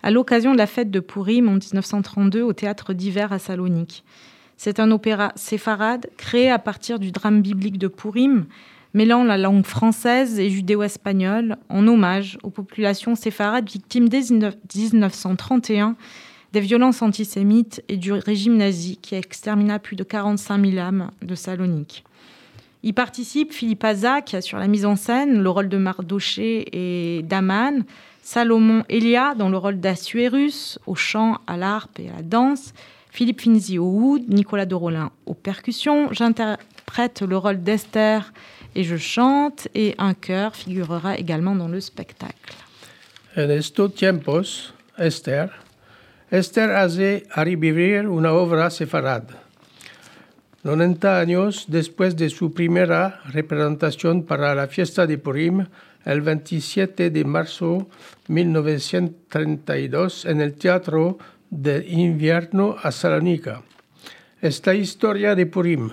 à 0.04 0.12
l'occasion 0.12 0.52
de 0.52 0.58
la 0.58 0.68
fête 0.68 0.92
de 0.92 1.00
Purim 1.00 1.48
en 1.48 1.54
1932 1.54 2.42
au 2.42 2.54
théâtre 2.54 2.94
d'hiver 2.94 3.32
à 3.32 3.40
Salonique. 3.40 4.04
C'est 4.58 4.80
un 4.80 4.92
opéra 4.92 5.32
séfarade 5.36 6.08
créé 6.18 6.52
à 6.52 6.60
partir 6.60 7.00
du 7.00 7.12
drame 7.12 7.42
biblique 7.42 7.78
de 7.80 7.88
Purim, 7.88 8.46
mêlant 8.94 9.24
la 9.24 9.38
langue 9.38 9.66
française 9.66 10.40
et 10.40 10.50
judéo-espagnole 10.50 11.56
en 11.70 11.88
hommage 11.88 12.38
aux 12.44 12.50
populations 12.52 13.16
séfarades 13.16 13.68
victimes 13.70 14.10
dès 14.10 14.20
1931 14.30 15.96
des 16.54 16.62
violences 16.62 17.02
antisémites 17.02 17.84
et 17.90 17.98
du 17.98 18.14
régime 18.14 18.58
nazi 18.58 18.98
qui 18.98 19.16
extermina 19.16 19.80
plus 19.80 19.96
de 19.96 20.04
45 20.04 20.64
000 20.64 20.78
âmes 20.78 21.10
de 21.24 21.34
Salonique. 21.34 22.04
Y 22.84 22.94
participe 22.94 23.52
Philippe 23.52 23.84
Aza, 23.84 24.22
qui 24.22 24.36
a 24.36 24.42
sur 24.42 24.60
la 24.60 24.68
mise 24.68 24.86
en 24.86 24.96
scène 24.96 25.42
le 25.42 25.50
rôle 25.50 25.68
de 25.68 25.78
Mardoché 25.78 26.68
et 26.72 27.24
d'Aman, 27.24 27.84
Salomon 28.22 28.84
Elia 28.88 29.34
dans 29.36 29.50
le 29.50 29.58
rôle 29.58 29.80
d'Assuérus, 29.80 30.78
au 30.86 30.94
chant, 30.94 31.40
à 31.48 31.58
l'harpe 31.58 32.00
et 32.00 32.10
à 32.10 32.18
la 32.18 32.22
danse, 32.22 32.74
Philippe 33.10 33.42
Finzi 33.42 33.80
au 33.80 33.86
oud, 33.86 34.24
Nicolas 34.28 34.66
Dorolin 34.66 35.12
aux 35.26 35.34
percussions. 35.34 36.12
J'interprète 36.12 37.22
le 37.22 37.38
rôle 37.38 37.64
d'Esther 37.64 38.32
et 38.76 38.84
je 38.84 38.98
chante, 38.98 39.68
et 39.74 39.96
un 39.98 40.14
chœur 40.14 40.56
figurera 40.56 41.18
également 41.18 41.56
dans 41.56 41.68
le 41.68 41.80
spectacle. 41.80 42.56
En 43.38 43.50
estos 43.50 43.90
tiempos, 43.90 44.74
Esther, 44.98 45.50
Esther 46.34 46.72
hace 46.72 47.28
revivir 47.36 48.08
una 48.08 48.34
obra 48.34 48.72
sefarad. 48.72 49.26
90 50.64 51.20
años 51.20 51.66
después 51.68 52.18
de 52.18 52.32
su 52.32 52.52
primera 52.52 53.22
representación 53.26 54.24
para 54.24 54.56
la 54.56 54.66
fiesta 54.66 55.06
de 55.06 55.20
Purim, 55.20 55.68
el 56.06 56.22
27 56.22 57.12
de 57.12 57.24
marzo 57.24 57.88
1932 58.30 60.26
en 60.26 60.42
el 60.42 60.56
Teatro 60.56 61.20
de 61.52 61.86
Invierno 61.88 62.78
a 62.82 62.92
Salonica. 62.92 63.62
Esta 64.42 64.74
historia 64.74 65.36
de 65.36 65.46
Purim, 65.46 65.92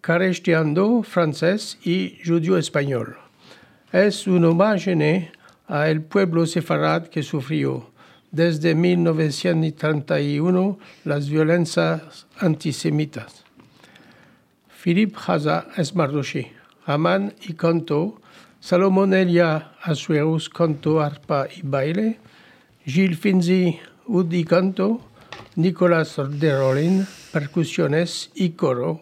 caresteando 0.00 1.04
francés 1.04 1.78
y 1.84 2.18
judío-español. 2.26 3.16
Es 3.92 4.26
un 4.26 4.44
homenaje 4.44 5.30
a 5.68 5.88
el 5.88 6.02
pueblo 6.02 6.46
sefarad 6.46 7.06
que 7.06 7.22
sufrió 7.22 7.87
desde 8.30 8.74
1931 8.74 10.78
las 11.04 11.28
violencias 11.28 12.26
antisemitas. 12.38 13.44
Philippe 14.82 15.16
Haza 15.26 15.66
es 15.76 15.94
Mardoché, 15.94 16.52
Amán 16.86 17.34
y 17.46 17.54
canto, 17.54 18.20
Salomón 18.60 19.14
Elia 19.14 19.72
Asuerus 19.82 20.48
canto, 20.48 21.00
arpa 21.00 21.46
y 21.54 21.62
baile, 21.62 22.18
Gilles 22.84 23.18
Finzi 23.18 23.78
ud 24.06 24.32
y 24.32 24.44
canto, 24.44 25.00
Nicolas 25.56 26.16
de 26.40 26.56
Rolin 26.58 27.06
percusiones 27.32 28.30
y 28.34 28.50
coro, 28.50 29.00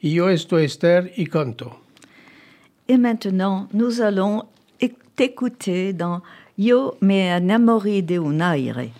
y 0.00 0.14
yo 0.14 0.28
estoy 0.30 0.64
Esther 0.64 1.12
y 1.16 1.26
canto. 1.26 1.80
Et 2.88 2.98
maintenant, 2.98 3.68
nous 3.72 4.00
allons 4.00 4.44
éc- 4.80 4.96
t'écouter 5.14 5.92
dans 5.92 6.22
Yo 6.60 6.96
me 6.98 7.28
enamoré 7.28 8.02
de 8.02 8.18
un 8.18 8.40
aire. 8.40 8.90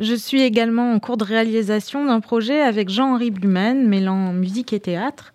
Je 0.00 0.14
suis 0.14 0.42
également 0.42 0.92
en 0.92 0.98
cours 0.98 1.16
de 1.16 1.24
réalisation 1.24 2.04
d'un 2.04 2.18
projet 2.18 2.60
avec 2.60 2.88
Jean-Henri 2.88 3.30
Blumen, 3.30 3.86
mêlant 3.86 4.32
musique 4.32 4.72
et 4.72 4.80
théâtre, 4.80 5.32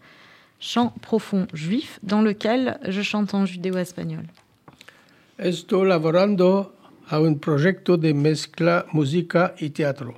chant 0.59 0.93
profond 1.01 1.47
juif, 1.53 1.99
dans 2.03 2.21
lequel 2.21 2.77
je 2.85 3.01
chante 3.01 3.33
en 3.33 3.45
judéo-espagnol. 3.45 4.25
Estoy 5.37 5.87
laborando 5.87 6.73
a 7.09 7.19
un 7.19 7.35
proyecto 7.35 7.95
de 7.95 8.11
mezcla 8.11 8.85
música 8.91 9.55
y 9.61 9.69
teatro, 9.69 10.15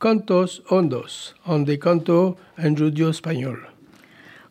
cantos 0.00 0.64
hondos, 0.68 1.36
donde 1.46 1.78
canto 1.78 2.36
en 2.58 2.74
judío 2.76 3.10
español. 3.10 3.68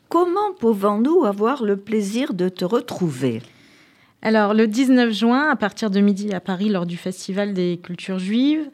Comment 0.07 0.53
pouvons-nous 0.57 1.25
avoir 1.25 1.63
le 1.63 1.75
plaisir 1.75 2.33
de 2.33 2.47
te 2.47 2.63
retrouver? 2.63 3.41
Alors, 4.21 4.53
le 4.53 4.67
19 4.67 5.11
juin, 5.11 5.49
à 5.49 5.57
partir 5.57 5.89
de 5.89 5.99
midi 5.99 6.33
à 6.33 6.39
Paris, 6.39 6.69
lors 6.69 6.85
du 6.85 6.95
Festival 6.95 7.53
des 7.53 7.81
cultures 7.83 8.19
juives. 8.19 8.69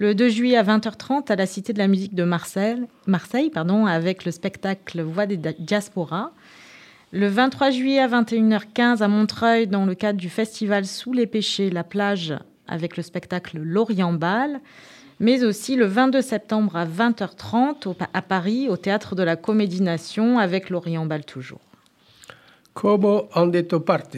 Le 0.00 0.14
2 0.14 0.30
juillet 0.30 0.56
à 0.56 0.62
20h30 0.62 1.30
à 1.30 1.36
la 1.36 1.44
Cité 1.44 1.74
de 1.74 1.78
la 1.78 1.86
musique 1.86 2.14
de 2.14 2.24
Marseille, 2.24 2.78
avec 3.86 4.24
le 4.24 4.30
spectacle 4.32 5.02
Voix 5.02 5.26
des 5.26 5.36
Diaspora. 5.58 6.32
Le 7.12 7.26
23 7.28 7.68
juillet 7.70 7.98
à 7.98 8.08
21h15 8.08 9.02
à 9.02 9.08
Montreuil, 9.08 9.66
dans 9.66 9.84
le 9.84 9.94
cadre 9.94 10.18
du 10.18 10.30
festival 10.30 10.86
Sous 10.86 11.12
les 11.12 11.26
péchés, 11.26 11.68
la 11.68 11.84
plage, 11.84 12.34
avec 12.66 12.96
le 12.96 13.02
spectacle 13.02 13.58
L'Orient 13.58 14.14
Bal. 14.14 14.60
Mais 15.18 15.44
aussi 15.44 15.76
le 15.76 15.84
22 15.84 16.22
septembre 16.22 16.76
à 16.76 16.86
20h30 16.86 17.86
au- 17.86 17.96
à 18.14 18.22
Paris, 18.22 18.70
au 18.70 18.78
théâtre 18.78 19.14
de 19.14 19.22
la 19.22 19.36
Comédie 19.36 19.82
Nation, 19.82 20.38
avec 20.38 20.70
L'Orient 20.70 21.04
Bal 21.04 21.26
toujours. 21.26 21.60
Como 22.72 23.28
han 23.34 23.50
parte? 23.84 24.16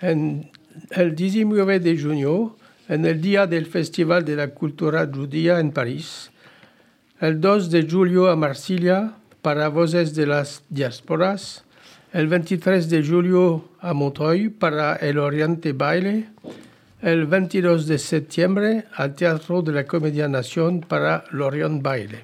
El 0.00 1.14
19 1.14 1.78
de 1.78 1.94
junio, 1.94 2.56
en 2.88 3.04
el 3.04 3.20
día 3.20 3.46
del 3.46 3.66
Festival 3.66 4.24
de 4.24 4.36
la 4.36 4.48
Cultura 4.48 5.08
Judía 5.12 5.60
en 5.60 5.72
París, 5.72 6.30
el 7.20 7.40
2 7.40 7.70
de 7.70 7.88
julio 7.88 8.28
a 8.28 8.36
Marsella 8.36 9.14
para 9.42 9.68
Voces 9.68 10.14
de 10.14 10.26
las 10.26 10.62
Diásporas, 10.68 11.64
el 12.12 12.26
23 12.26 12.88
de 12.88 13.04
julio 13.04 13.68
a 13.80 13.92
Montreuil 13.92 14.50
para 14.50 14.96
el 14.96 15.18
Oriente 15.18 15.72
Baile, 15.72 16.28
el 17.00 17.26
22 17.26 17.86
de 17.86 17.98
septiembre 17.98 18.84
al 18.94 19.14
Teatro 19.14 19.62
de 19.62 19.72
la 19.72 19.84
Comédie 19.84 20.28
Nation 20.28 20.80
para 20.80 21.24
l'Orient 21.30 21.82
Baile. 21.82 22.22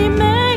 made 0.09 0.50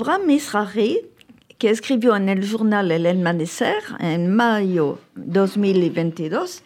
Abraham 0.00 0.26
Misrahi, 0.26 1.10
que 1.58 1.70
escribió 1.70 2.14
en 2.14 2.28
el 2.28 2.48
journal 2.48 2.92
El 2.92 3.04
Amanecer 3.04 3.82
en 3.98 4.32
mayo 4.32 5.00
2022 5.16 6.62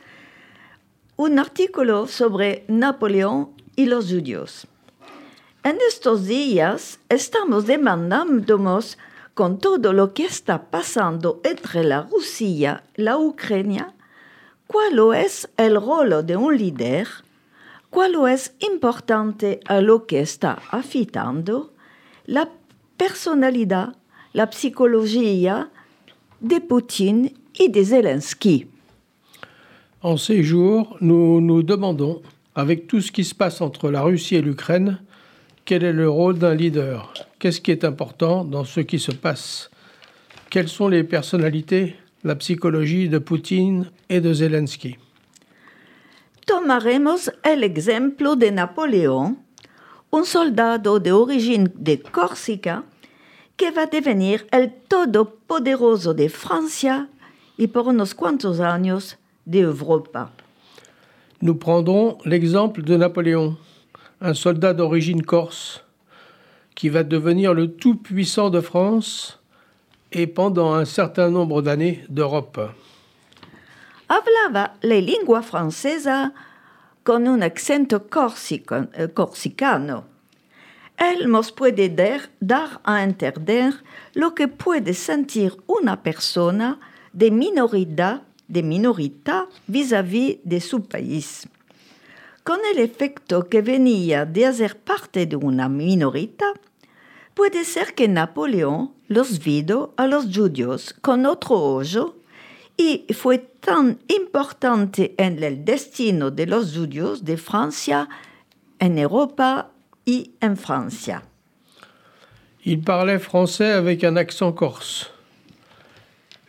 un 1.16 1.38
artículo 1.38 2.06
sobre 2.08 2.66
Napoleón 2.68 3.52
y 3.74 3.86
los 3.86 4.10
judíos. 4.10 4.66
En 5.62 5.78
estos 5.88 6.26
días 6.26 7.00
estamos 7.08 7.66
demandándonos 7.66 8.98
con 9.32 9.58
todo 9.58 9.94
lo 9.94 10.12
que 10.12 10.26
está 10.26 10.70
pasando 10.70 11.40
entre 11.42 11.84
la 11.84 12.02
Rusia 12.02 12.84
y 12.94 13.00
la 13.00 13.16
Ucrania, 13.16 13.94
cuál 14.66 15.14
es 15.14 15.48
el 15.56 15.76
rol 15.76 16.26
de 16.26 16.36
un 16.36 16.58
líder, 16.58 17.08
cuál 17.88 18.14
es 18.28 18.54
importante 18.58 19.60
a 19.64 19.80
lo 19.80 20.06
que 20.06 20.20
está 20.20 20.58
afectando 20.70 21.72
la 22.26 22.50
personalidad, 22.96 23.94
la 24.32 24.46
psicología 24.46 25.70
de 26.40 26.60
Poutine 26.60 27.30
y 27.58 27.68
de 27.68 27.82
Zelensky. 27.82 28.66
En 30.02 30.16
ces 30.16 30.42
jours, 30.42 30.96
nous 31.00 31.40
nous 31.40 31.62
demandons, 31.62 32.22
avec 32.54 32.86
tout 32.86 33.00
ce 33.00 33.12
qui 33.12 33.24
se 33.24 33.34
passe 33.34 33.60
entre 33.60 33.90
la 33.90 34.02
Russie 34.02 34.36
et 34.36 34.42
l'Ukraine, 34.42 34.98
quel 35.64 35.84
est 35.84 35.92
le 35.92 36.08
rôle 36.08 36.38
d'un 36.38 36.54
leader? 36.54 37.12
Qu'est-ce 37.38 37.60
qui 37.60 37.70
est 37.70 37.84
important 37.84 38.44
dans 38.44 38.64
ce 38.64 38.80
qui 38.80 38.98
se 38.98 39.12
passe? 39.12 39.70
Quelles 40.50 40.68
sont 40.68 40.88
les 40.88 41.04
personnalités, 41.04 41.94
la 42.24 42.34
psychologie 42.34 43.08
de 43.08 43.18
Poutine 43.18 43.90
et 44.08 44.20
de 44.20 44.32
Zelensky? 44.32 44.96
Tomaremos 46.46 47.30
el 47.44 47.62
ejemplo 47.62 48.34
de 48.34 48.50
Napoleón, 48.50 49.38
un 50.10 50.24
soldado 50.24 50.98
de 50.98 51.12
origen 51.12 51.72
de 51.76 52.02
Córcega 52.02 52.82
que 53.62 53.70
va 53.70 53.86
devenir 53.86 54.44
el 54.50 54.72
todopoderoso 54.88 56.14
de 56.14 56.28
Francia 56.28 57.06
y 57.56 57.68
por 57.68 57.86
unos 57.86 58.12
cuantos 58.12 58.58
años 58.58 59.18
de 59.44 59.60
Europa. 59.60 60.32
Nous 61.40 61.54
prendrons 61.54 62.18
l'exemple 62.24 62.82
de 62.82 62.96
Napoléon, 62.96 63.56
un 64.20 64.34
soldat 64.34 64.74
d'origine 64.74 65.22
corse, 65.22 65.84
qui 66.74 66.88
va 66.88 67.04
devenir 67.04 67.54
le 67.54 67.68
tout-puissant 67.68 68.50
de 68.50 68.60
France 68.60 69.38
et 70.10 70.26
pendant 70.26 70.74
un 70.74 70.84
certain 70.84 71.30
nombre 71.30 71.62
d'années 71.62 72.04
d'Europe. 72.08 72.58
Hablaba 74.08 74.74
la 74.82 75.00
lengua 75.00 75.42
francesa 75.42 76.32
con 77.04 77.28
un 77.28 77.42
corsico- 78.10 78.88
eh, 78.94 79.06
corsicano. 79.14 80.02
Él 81.02 81.28
nos 81.28 81.50
puede 81.50 81.88
dar, 81.88 82.80
a 82.84 83.02
entender 83.02 83.74
lo 84.14 84.36
que 84.36 84.46
puede 84.46 84.94
sentir 84.94 85.56
una 85.66 86.00
persona 86.00 86.78
de 87.12 87.28
minoridad, 87.32 88.22
de 88.46 88.62
vis-à-vis 89.66 90.38
de 90.44 90.60
su 90.60 90.84
país. 90.84 91.48
Con 92.44 92.60
el 92.72 92.78
efecto 92.78 93.48
que 93.48 93.62
venía 93.62 94.24
de 94.24 94.46
hacer 94.46 94.78
parte 94.78 95.26
de 95.26 95.34
una 95.34 95.68
minoría, 95.68 96.52
puede 97.34 97.64
ser 97.64 97.94
que 97.94 98.06
Napoleón 98.06 98.92
los 99.08 99.42
vido 99.42 99.94
a 99.96 100.06
los 100.06 100.26
judíos 100.32 100.94
con 101.00 101.26
otro 101.26 101.56
ojo 101.56 102.14
y 102.76 103.06
fue 103.12 103.38
tan 103.38 103.98
importante 104.06 105.16
en 105.18 105.42
el 105.42 105.64
destino 105.64 106.30
de 106.30 106.46
los 106.46 106.76
judíos 106.76 107.24
de 107.24 107.36
Francia, 107.38 108.08
en 108.78 108.98
Europa 108.98 109.72
en. 110.06 111.20
Il 112.64 112.80
parlait 112.80 113.18
français 113.18 113.70
avec 113.70 114.04
un 114.04 114.16
accent 114.16 114.52
corse. 114.52 115.10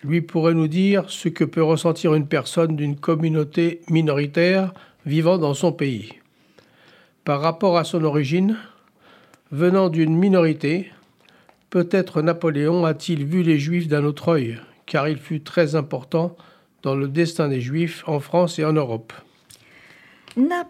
Lui 0.04 0.22
pourrait 0.22 0.54
nous 0.54 0.68
dire 0.68 1.06
ce 1.10 1.30
que 1.30 1.44
peut 1.44 1.64
ressentir 1.64 2.14
une 2.14 2.28
personne 2.28 2.76
d'une 2.76 2.98
communauté 2.98 3.82
minoritaire 3.90 4.74
vivant 5.06 5.38
dans 5.38 5.54
son 5.54 5.72
pays. 5.72 6.14
Par 7.24 7.42
rapport 7.42 7.78
à 7.78 7.84
son 7.84 8.04
origine, 8.04 8.58
venant 9.52 9.90
d'une 9.90 10.16
minorité, 10.16 10.92
peut-être 11.70 12.22
Napoléon 12.22 12.86
a-t-il 12.86 13.26
vu 13.26 13.44
les 13.44 13.58
Juifs 13.58 13.88
d'un 13.88 14.04
autre 14.04 14.30
œil, 14.30 14.60
car 14.86 15.08
il 15.08 15.18
fut 15.18 15.42
très 15.42 15.76
important 15.76 16.36
dans 16.84 16.96
le 16.96 17.08
destin 17.08 17.48
des 17.48 17.62
Juifs 17.62 18.04
en 18.08 18.20
France 18.20 18.60
et 18.60 18.66
en 18.66 18.74
Europe. 18.74 19.14
Na- 20.36 20.68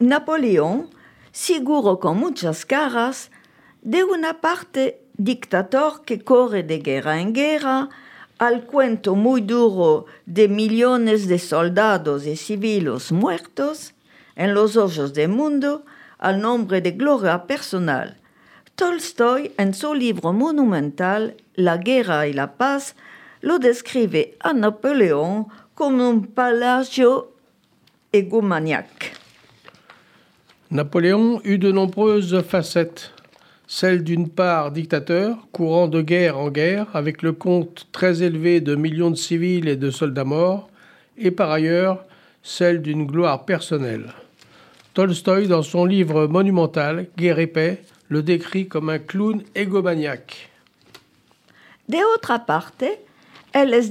Napoleón, 0.00 0.88
seguro 1.32 1.98
con 1.98 2.18
muchas 2.18 2.64
caras, 2.66 3.30
de 3.80 4.04
una 4.04 4.40
parte 4.40 5.00
dictador 5.16 6.04
que 6.04 6.22
corre 6.22 6.62
de 6.62 6.78
guerra 6.78 7.20
en 7.20 7.32
guerra, 7.32 7.88
al 8.38 8.64
cuento 8.64 9.14
muy 9.14 9.40
duro 9.40 10.06
de 10.26 10.48
millones 10.48 11.26
de 11.28 11.38
soldados 11.38 12.26
y 12.26 12.36
civiles 12.36 13.12
muertos 13.12 13.94
en 14.36 14.54
los 14.54 14.76
ojos 14.76 15.14
del 15.14 15.28
mundo, 15.28 15.84
al 16.18 16.40
nombre 16.40 16.80
de 16.80 16.92
gloria 16.92 17.46
personal. 17.46 18.18
Tolstoy, 18.74 19.52
en 19.58 19.74
su 19.74 19.94
libro 19.94 20.32
monumental 20.32 21.36
La 21.54 21.76
guerra 21.76 22.26
y 22.26 22.32
la 22.32 22.54
paz, 22.54 22.94
lo 23.40 23.58
describe 23.58 24.36
a 24.40 24.52
Napoleón 24.52 25.46
como 25.74 26.08
un 26.08 26.26
palacio 26.26 27.32
egomaniaque. 28.12 29.21
Napoléon 30.72 31.42
eut 31.44 31.58
de 31.58 31.70
nombreuses 31.70 32.40
facettes. 32.40 33.10
Celle 33.66 34.02
d'une 34.02 34.30
part 34.30 34.72
dictateur, 34.72 35.36
courant 35.52 35.86
de 35.86 36.00
guerre 36.00 36.38
en 36.38 36.48
guerre, 36.48 36.86
avec 36.94 37.20
le 37.20 37.32
compte 37.32 37.88
très 37.92 38.22
élevé 38.22 38.62
de 38.62 38.74
millions 38.74 39.10
de 39.10 39.16
civils 39.16 39.68
et 39.68 39.76
de 39.76 39.90
soldats 39.90 40.24
morts, 40.24 40.70
et 41.18 41.30
par 41.30 41.50
ailleurs 41.50 42.06
celle 42.42 42.80
d'une 42.80 43.04
gloire 43.04 43.44
personnelle. 43.44 44.14
Tolstoï, 44.94 45.46
dans 45.46 45.62
son 45.62 45.84
livre 45.84 46.26
monumental 46.26 47.06
Guerre 47.18 47.40
et 47.40 47.48
paix, 47.48 47.82
le 48.08 48.22
décrit 48.22 48.66
comme 48.66 48.88
un 48.88 48.98
clown 48.98 49.42
égomaniaque. 49.54 50.48
De 51.86 51.98
otra 52.16 52.38
parte, 52.38 52.84
él 53.52 53.74
es 53.74 53.90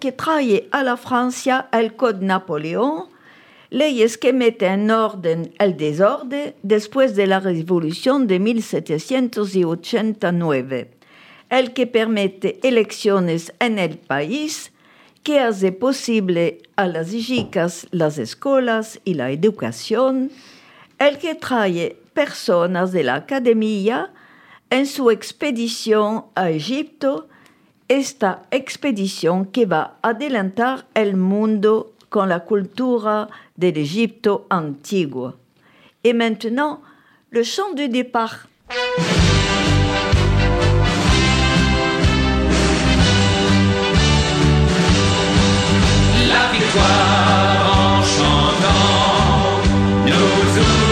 que 0.00 0.10
trae 0.10 0.64
a 0.72 0.82
la 0.82 0.96
Francia 0.96 1.68
el 1.72 1.94
Code 1.94 2.22
Napoleón, 2.22 3.06
leyes 3.76 4.16
que 4.16 4.32
mete 4.32 4.68
en 4.68 4.90
orden 4.90 5.52
el 5.58 5.76
desorden 5.76 6.54
después 6.62 7.14
de 7.14 7.26
la 7.26 7.40
Revolución 7.40 8.26
de 8.26 8.38
1789, 8.38 10.92
el 11.50 11.74
que 11.74 11.86
permite 11.86 12.58
elecciones 12.66 13.52
en 13.60 13.78
el 13.78 13.98
país, 13.98 14.72
que 15.22 15.40
hace 15.40 15.72
posible 15.72 16.62
a 16.76 16.86
las 16.86 17.10
chicas 17.10 17.86
las 17.90 18.16
escuelas 18.16 18.98
y 19.04 19.12
la 19.12 19.30
educación, 19.30 20.30
el 20.98 21.18
que 21.18 21.34
trae 21.34 21.98
personas 22.14 22.92
de 22.92 23.04
la 23.04 23.16
academia 23.16 24.10
en 24.70 24.86
su 24.86 25.10
expedición 25.10 26.24
a 26.34 26.48
Egipto, 26.48 27.28
esta 27.88 28.44
expedición 28.50 29.44
que 29.44 29.66
va 29.66 29.98
a 30.00 30.08
adelantar 30.08 30.86
el 30.94 31.18
mundo 31.18 31.92
con 32.08 32.30
la 32.30 32.40
cultura 32.40 33.28
del 33.56 33.78
Egipto 33.78 34.46
antiguo. 34.50 35.34
Et 36.04 36.12
maintenant, 36.12 36.80
le 37.30 37.42
chant 37.42 37.72
du 37.74 37.88
départ. 37.88 38.48
La 46.28 46.52
victoire 46.52 47.98
en 47.98 48.02
chantant 48.02 49.16
nous 50.06 50.85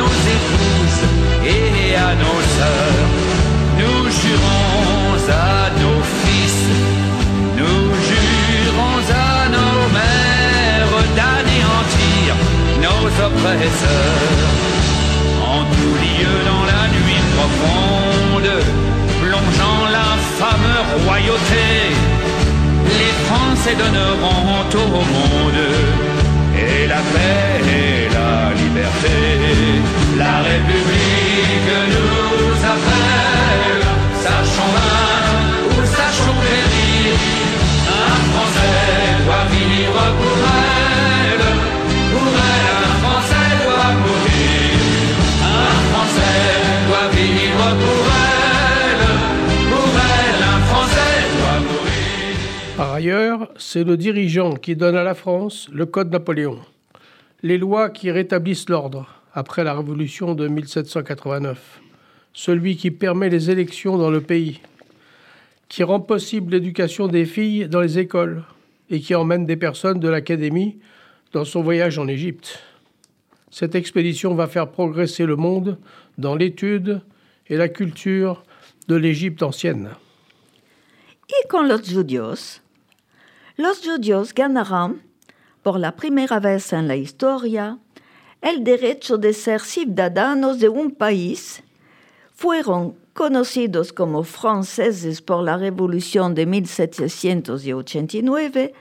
nos 0.00 0.14
épouses 0.36 1.02
et 1.44 1.96
à 1.96 2.14
nos 2.14 2.40
sœurs. 2.56 3.10
Nous 3.78 4.02
jurons 4.20 5.12
à 5.28 5.70
nos 5.82 6.02
fils, 6.22 6.60
nous 7.58 7.82
jurons 8.08 8.98
à 9.10 9.48
nos 9.56 9.78
mères 9.98 10.96
d'anéantir 11.18 12.28
nos 12.86 13.04
oppresseurs. 13.26 14.50
En 15.54 15.62
tout 15.74 15.94
lieu 16.06 16.34
dans 16.50 16.64
la 16.72 16.84
nuit 16.96 17.22
profonde, 17.36 18.52
plongeant 19.22 19.82
l'infâme 19.96 20.72
royauté, 21.04 21.68
les 22.98 23.14
Français 23.26 23.76
donneront 23.82 24.42
au 24.74 25.04
monde 25.14 26.11
et 26.62 26.86
la 26.86 27.00
paix 27.12 27.60
et 27.80 28.08
la 28.16 28.52
liberté. 28.62 29.16
La 30.16 30.36
République 30.50 31.72
nous 31.94 32.56
appelle, 32.74 33.84
sachons 34.24 34.72
vaincre 34.76 35.78
ou 35.78 35.84
sachons 35.98 36.36
périr. 36.42 37.14
Un 38.04 38.16
Français 38.30 38.84
doit 39.24 39.46
vivre 39.56 40.04
pour 40.18 40.38
elle, 40.60 41.46
pour 42.12 42.32
elle 42.52 42.68
un 42.84 42.94
Français 43.02 43.50
doit 43.64 43.92
mourir. 44.04 44.74
Un 45.42 45.76
Français 45.90 46.46
doit 46.88 47.08
vivre 47.16 47.66
pour 47.82 48.04
elle, 48.16 48.21
ailleurs, 53.02 53.48
c'est 53.56 53.82
le 53.82 53.96
dirigeant 53.96 54.54
qui 54.54 54.76
donne 54.76 54.94
à 54.94 55.02
la 55.02 55.14
France 55.14 55.68
le 55.72 55.86
Code 55.86 56.12
Napoléon, 56.12 56.60
les 57.42 57.58
lois 57.58 57.90
qui 57.90 58.12
rétablissent 58.12 58.68
l'ordre 58.68 59.08
après 59.34 59.64
la 59.64 59.74
Révolution 59.74 60.36
de 60.36 60.46
1789, 60.46 61.80
celui 62.32 62.76
qui 62.76 62.92
permet 62.92 63.28
les 63.28 63.50
élections 63.50 63.98
dans 63.98 64.10
le 64.10 64.20
pays, 64.20 64.60
qui 65.68 65.82
rend 65.82 65.98
possible 65.98 66.52
l'éducation 66.52 67.08
des 67.08 67.24
filles 67.24 67.66
dans 67.66 67.80
les 67.80 67.98
écoles 67.98 68.44
et 68.88 69.00
qui 69.00 69.16
emmène 69.16 69.46
des 69.46 69.56
personnes 69.56 69.98
de 69.98 70.08
l'Académie 70.08 70.78
dans 71.32 71.44
son 71.44 71.60
voyage 71.60 71.98
en 71.98 72.06
Égypte. 72.06 72.60
Cette 73.50 73.74
expédition 73.74 74.36
va 74.36 74.46
faire 74.46 74.70
progresser 74.70 75.26
le 75.26 75.34
monde 75.34 75.76
dans 76.18 76.36
l'étude 76.36 77.00
et 77.48 77.56
la 77.56 77.68
culture 77.68 78.44
de 78.86 78.94
l'Égypte 78.94 79.42
ancienne. 79.42 79.90
Y 81.28 81.48
con 81.48 81.66
los 81.66 81.82
judíos. 81.82 82.61
Los 83.56 83.84
judíos 83.84 84.34
ganarán, 84.34 85.02
por 85.62 85.78
la 85.78 85.94
primera 85.94 86.40
vez 86.40 86.72
en 86.72 86.88
la 86.88 86.96
historia, 86.96 87.78
el 88.40 88.64
derecho 88.64 89.18
de 89.18 89.32
ser 89.32 89.60
ciudadanos 89.60 90.58
de 90.58 90.68
un 90.68 90.90
país. 90.90 91.62
Fueron 92.34 92.96
conocidos 93.12 93.92
como 93.92 94.24
franceses 94.24 95.20
por 95.20 95.44
la 95.44 95.56
Revolución 95.56 96.34
de 96.34 96.46
1789, 96.46 98.74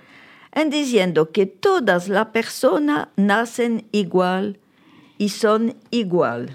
en 0.53 0.69
diciendo 0.69 1.31
que 1.31 1.45
todas 1.45 2.07
las 2.07 2.27
personas 2.27 3.09
nacen 3.15 3.85
igual 3.91 4.57
y 5.17 5.29
son 5.29 5.75
igual. 5.91 6.49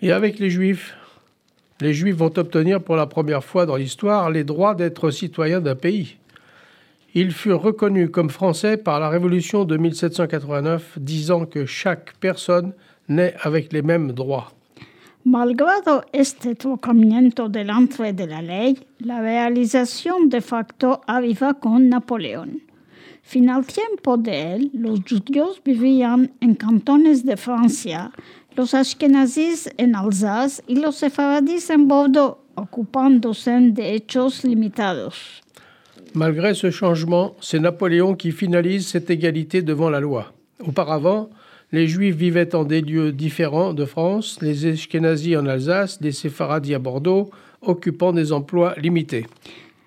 Et 0.00 0.10
avec 0.10 0.40
les 0.40 0.50
Juifs, 0.50 0.94
les 1.80 1.94
Juifs 1.94 2.16
vont 2.16 2.36
obtenir 2.36 2.82
pour 2.82 2.96
la 2.96 3.06
première 3.06 3.44
fois 3.44 3.66
dans 3.66 3.76
l'histoire 3.76 4.30
les 4.30 4.42
droits 4.42 4.74
d'être 4.74 5.12
citoyens 5.12 5.60
d'un 5.60 5.76
pays. 5.76 6.16
Ils 7.14 7.32
furent 7.32 7.60
reconnus 7.60 8.08
comme 8.10 8.30
français 8.30 8.78
par 8.78 8.98
la 8.98 9.10
Révolution 9.10 9.66
de 9.66 9.76
1789, 9.76 10.98
disant 10.98 11.44
que 11.44 11.66
chaque 11.66 12.14
personne 12.20 12.72
naît 13.08 13.34
avec 13.42 13.72
les 13.72 13.82
mêmes 13.82 14.12
droits. 14.12 14.52
Malgrado 15.24 16.02
este 16.12 16.56
tocamiento 16.56 17.48
delante 17.48 18.12
de 18.12 18.24
la 18.24 18.40
ley, 18.40 18.74
la 18.98 19.20
realización 19.20 20.28
de 20.28 20.40
facto 20.40 21.00
arriba 21.06 21.54
con 21.54 21.88
Napoleón. 21.88 22.62
Fin 23.22 23.50
al 23.50 23.64
tiempo 23.66 24.16
de 24.16 24.54
él, 24.54 24.70
los 24.72 25.00
judíos 25.08 25.60
vivían 25.64 26.32
en 26.40 26.54
cantones 26.54 27.24
de 27.24 27.36
Francia, 27.36 28.10
los 28.56 28.74
ashkenazis 28.74 29.70
en 29.76 29.94
Alsace 29.94 30.62
y 30.66 30.76
los 30.76 30.96
sefaradis 30.96 31.70
en 31.70 31.86
Bordeaux, 31.86 32.38
ocupándose 32.56 33.52
de 33.60 33.94
hechos 33.94 34.44
limitados. 34.44 35.41
Malgré 36.14 36.52
ce 36.54 36.70
changement, 36.70 37.34
c'est 37.40 37.58
Napoléon 37.58 38.14
qui 38.14 38.32
finalise 38.32 38.86
cette 38.86 39.08
égalité 39.08 39.62
devant 39.62 39.88
la 39.88 40.00
loi. 40.00 40.32
Auparavant, 40.60 41.30
les 41.72 41.88
Juifs 41.88 42.16
vivaient 42.16 42.54
en 42.54 42.64
des 42.64 42.82
lieux 42.82 43.12
différents 43.12 43.72
de 43.72 43.86
France, 43.86 44.38
les 44.42 44.66
Ashkénazis 44.66 45.36
en 45.38 45.46
Alsace, 45.46 45.98
les 46.02 46.12
Séfaradis 46.12 46.74
à 46.74 46.78
Bordeaux, 46.78 47.30
occupant 47.62 48.12
des 48.12 48.30
emplois 48.30 48.74
limités. 48.76 49.26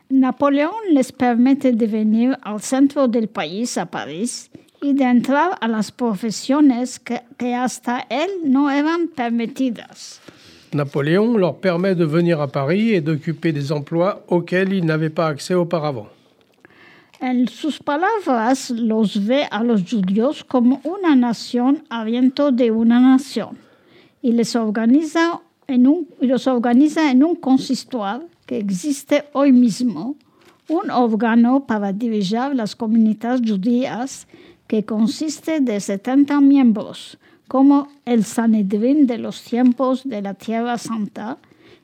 Napoleón 0.09 0.73
les 0.91 1.11
permite 1.11 1.67
de 1.67 1.85
venir 1.85 2.37
al 2.43 2.59
centro 2.59 3.07
del 3.07 3.27
país, 3.27 3.77
a 3.77 3.85
París, 3.85 4.49
y 4.81 4.93
de 4.93 5.03
entrar 5.03 5.57
a 5.61 5.67
las 5.67 5.91
profesiones 5.91 6.99
que, 7.03 7.15
que 7.37 7.53
hasta 7.53 8.05
él 8.09 8.29
no 8.45 8.69
eran 8.69 9.07
permitidas. 9.15 10.21
Napoléon 10.73 11.37
leur 11.37 11.57
permet 11.57 11.95
de 11.95 12.05
venir 12.05 12.41
à 12.41 12.47
Paris 12.47 12.91
et 12.91 13.01
d'occuper 13.01 13.51
des 13.51 13.71
emplois 13.71 14.25
auxquels 14.27 14.73
ils 14.73 14.85
n'avaient 14.85 15.09
pas 15.09 15.27
accès 15.27 15.53
auparavant. 15.53 16.07
En 17.19 17.47
sus 17.47 17.79
palabras, 17.79 18.69
los 18.71 19.25
ve 19.25 19.45
a 19.49 19.63
los 19.63 19.83
judíos 19.89 20.43
como 20.43 20.81
una 20.83 21.15
nación 21.15 21.83
habiendo 21.89 22.51
de 22.51 22.71
una 22.71 22.99
nación 22.99 23.57
y 24.21 24.31
les 24.33 24.55
organiza 24.55 25.41
en 25.67 25.87
un, 25.87 26.07
los 26.19 26.45
organiza 26.47 27.09
en 27.11 27.23
un 27.23 27.35
consistoire 27.35 28.25
que 28.45 28.57
existe 28.59 29.25
hoy 29.33 29.51
mismo, 29.51 30.15
un 30.67 30.91
órgano 30.91 31.65
para 31.65 31.93
dirigir 31.93 32.53
las 32.53 32.75
comunidades 32.75 33.41
judías 33.49 34.27
que 34.67 34.83
consiste 34.83 35.59
de 35.61 35.79
70 35.79 36.41
miembros, 36.41 37.17
como 37.47 37.87
el 38.05 38.23
Sanedrín 38.25 39.07
de 39.07 39.19
los 39.19 39.41
tiempos 39.43 40.03
de 40.03 40.21
la 40.21 40.33
Tierra 40.33 40.77
Santa, 40.77 41.37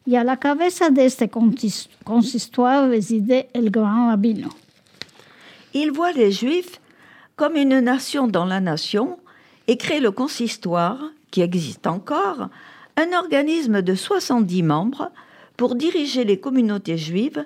y 0.06 0.16
a 0.16 0.24
la 0.24 0.38
cabeza 0.38 0.90
de 0.90 1.06
este 1.06 1.30
consis- 1.30 1.88
consistoire 2.04 2.88
reside 2.90 3.50
el 3.54 3.70
gran 3.70 4.10
rabino. 4.10 4.50
Il 5.74 5.92
voit 5.92 6.12
les 6.12 6.32
Juifs 6.32 6.82
comme 7.36 7.56
une 7.56 7.80
nation 7.80 8.28
dans 8.28 8.46
la 8.46 8.60
nation 8.60 9.18
et 9.68 9.78
crée 9.78 10.00
le 10.00 10.12
consistoire, 10.12 11.00
qui 11.32 11.42
existe 11.42 11.88
encore, 11.88 12.50
un 12.98 13.18
organisme 13.18 13.82
de 13.82 13.96
70 13.96 14.64
membres 14.64 15.12
pour 15.56 15.76
diriger 15.76 16.24
les 16.24 16.40
communautés 16.40 16.98
juives, 16.98 17.46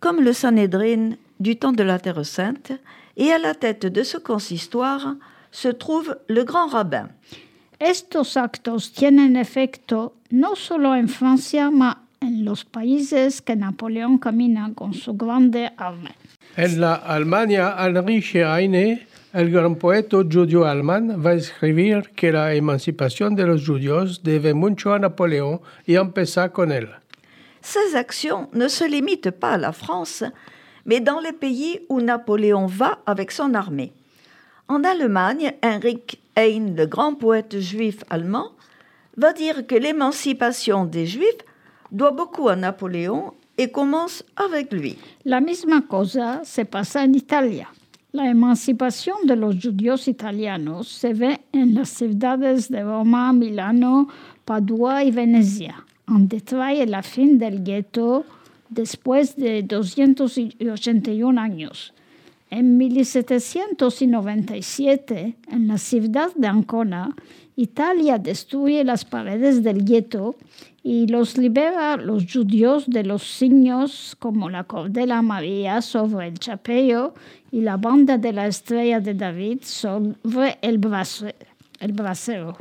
comme 0.00 0.20
le 0.20 0.32
Sanhédrin 0.32 1.12
du 1.40 1.56
temps 1.56 1.72
de 1.72 1.82
la 1.82 1.98
Terre 1.98 2.24
Sainte, 2.24 2.72
et 3.16 3.32
à 3.32 3.38
la 3.38 3.54
tête 3.54 3.86
de 3.86 4.02
ce 4.02 4.18
consistoire 4.18 5.16
se 5.50 5.68
trouve 5.68 6.16
le 6.28 6.44
grand 6.44 6.68
rabbin. 6.68 7.08
Estos 7.78 8.36
actos 8.36 8.92
tienen 8.92 9.36
efecto 9.36 10.14
no 10.30 10.54
solo 10.54 10.94
en 10.94 11.08
Francia, 11.08 11.70
ma 11.70 11.98
en 12.22 12.44
los 12.44 12.64
países 12.64 13.42
que 13.42 13.54
Napoleón 13.54 14.18
camina 14.18 14.72
con 14.74 14.94
su 14.94 15.12
grande 15.14 15.70
armée. 15.76 16.14
En 16.58 16.80
la 16.80 16.94
Alemania, 16.94 17.76
Heinrich 17.78 18.34
Heine, 18.34 19.06
el 19.34 19.50
gran 19.50 19.76
poeta 19.76 20.16
judío 20.24 20.64
alemán, 20.64 21.22
va 21.22 21.32
a 21.32 21.34
escribir 21.34 22.12
que 22.16 22.32
la 22.32 22.54
emancipación 22.54 23.34
de 23.34 23.44
los 23.44 23.66
judíos 23.66 24.22
debe 24.22 24.54
mucho 24.54 24.94
a 24.94 24.98
Napoleón 24.98 25.60
y 25.84 25.96
empezar 25.96 26.52
con 26.52 26.72
él. 26.72 26.88
Ces 27.60 27.94
actions 27.94 28.48
ne 28.54 28.68
se 28.68 28.88
limitent 28.88 29.32
pas 29.32 29.52
à 29.52 29.58
la 29.58 29.72
France, 29.72 30.24
mais 30.86 31.00
dans 31.00 31.20
les 31.20 31.34
pays 31.34 31.80
où 31.90 32.00
Napoléon 32.00 32.64
va 32.64 33.00
avec 33.04 33.32
son 33.32 33.52
armée. 33.52 33.92
En 34.66 34.82
Allemagne, 34.82 35.52
Heinrich 35.60 36.22
Heine, 36.36 36.74
le 36.74 36.86
grand 36.86 37.16
poète 37.16 37.60
juif 37.60 38.02
allemand, 38.08 38.52
va 39.18 39.34
dire 39.34 39.66
que 39.66 39.74
l'émancipation 39.74 40.86
des 40.86 41.04
Juifs 41.04 41.44
doit 41.92 42.12
beaucoup 42.12 42.48
à 42.48 42.56
Napoléon 42.56 43.34
et 43.58 43.70
commence 43.70 44.24
avec 44.36 44.72
lui. 44.72 44.96
La 45.24 45.40
misma 45.40 45.82
cosa 45.82 46.42
se 46.44 46.64
pasa 46.64 47.04
en 47.04 47.14
Italia. 47.14 47.68
La 48.12 48.30
emancipación 48.30 49.26
de 49.26 49.36
los 49.36 49.56
judíos 49.60 50.08
italianos 50.08 50.88
se 50.88 51.12
ve 51.12 51.40
en 51.52 51.74
las 51.74 51.90
ciudades 51.90 52.70
de 52.70 52.82
Roma, 52.82 53.32
Milano, 53.32 54.08
Padua 54.44 55.04
y 55.04 55.10
Venecia. 55.10 55.84
En 56.08 56.28
detalle 56.28 56.86
la 56.86 57.02
fin 57.02 57.38
del 57.38 57.62
gueto 57.62 58.24
después 58.70 59.36
de 59.36 59.62
281 59.62 61.40
años. 61.40 61.92
En 62.48 62.78
1797, 62.78 65.36
en 65.50 65.68
la 65.68 65.78
ciudad 65.78 66.32
de 66.36 66.46
Ancona, 66.46 67.12
Italia 67.56 68.18
destruye 68.18 68.84
las 68.84 69.04
paredes 69.04 69.62
del 69.62 69.84
gueto 69.84 70.36
y 70.82 71.06
los 71.06 71.38
libera 71.38 71.96
los 71.96 72.24
judíos 72.30 72.84
de 72.86 73.02
los 73.02 73.22
signos 73.22 74.14
como 74.18 74.50
la 74.50 74.64
cordela 74.64 75.22
María 75.22 75.80
sobre 75.80 76.28
el 76.28 76.38
chapello 76.38 77.14
y 77.50 77.62
la 77.62 77.76
banda 77.78 78.18
de 78.18 78.32
la 78.32 78.46
estrella 78.46 79.00
de 79.00 79.14
David 79.14 79.60
sobre 79.62 80.58
el, 80.60 80.78
brace- 80.78 81.34
el 81.80 81.92
brasero. 81.92 82.56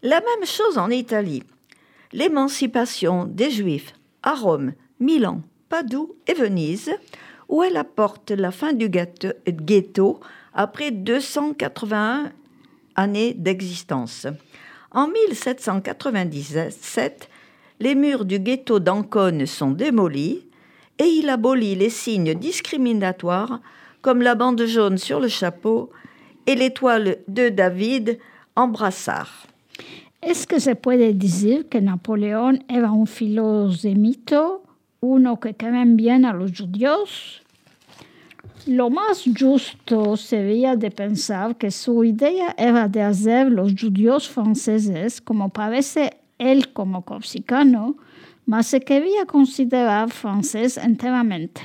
La 0.00 0.20
même 0.20 0.46
chose 0.46 0.78
en 0.78 0.90
Italie. 0.90 1.42
L'émancipation 2.12 3.24
des 3.26 3.50
Juifs 3.50 3.92
à 4.22 4.34
Rome, 4.34 4.74
Milan, 5.00 5.42
Padoue 5.68 6.14
et 6.26 6.34
Venise, 6.34 6.92
où 7.48 7.62
elle 7.64 7.76
apporte 7.76 8.30
la 8.30 8.52
fin 8.52 8.72
du 8.72 8.88
ghetto 8.88 10.20
après 10.54 10.90
281 10.92 12.30
d'existence. 13.06 14.26
En 14.90 15.06
1797, 15.06 17.28
les 17.80 17.94
murs 17.94 18.24
du 18.24 18.40
ghetto 18.40 18.80
d'Ancône 18.80 19.46
sont 19.46 19.70
démolis 19.70 20.44
et 20.98 21.04
il 21.04 21.28
abolit 21.28 21.76
les 21.76 21.90
signes 21.90 22.34
discriminatoires 22.34 23.60
comme 24.02 24.22
la 24.22 24.34
bande 24.34 24.66
jaune 24.66 24.98
sur 24.98 25.20
le 25.20 25.28
chapeau 25.28 25.90
et 26.46 26.56
l'étoile 26.56 27.18
de 27.28 27.50
David 27.50 28.18
en 28.56 28.66
brassard. 28.68 29.46
¿Es 30.20 30.46
que 30.46 30.58
se 30.58 30.74
puede 30.74 31.14
decir 31.14 31.68
que 31.68 31.80
Napoleón 31.80 32.64
era 32.68 32.90
un 32.90 33.06
filosemito, 33.06 34.64
uno 35.00 35.38
que 35.38 35.54
quemen 35.54 35.96
bien 35.96 36.24
a 36.24 36.32
los 36.32 36.50
judíos? 36.50 37.42
Lo 38.68 38.90
más 38.90 39.24
justo 39.24 40.18
sería 40.18 40.76
de 40.76 40.90
pensar 40.90 41.56
que 41.56 41.70
su 41.70 42.04
idea 42.04 42.54
era 42.58 42.86
de 42.86 43.00
hacer 43.00 43.50
los 43.50 43.72
judíos 43.72 44.28
franceses, 44.28 45.22
como 45.22 45.48
parece 45.48 46.18
él 46.36 46.70
como 46.74 47.02
corsicano, 47.02 47.96
mas 48.44 48.66
se 48.66 48.80
quería 48.80 49.24
considerar 49.24 50.10
francés 50.10 50.76
enteramente. 50.76 51.62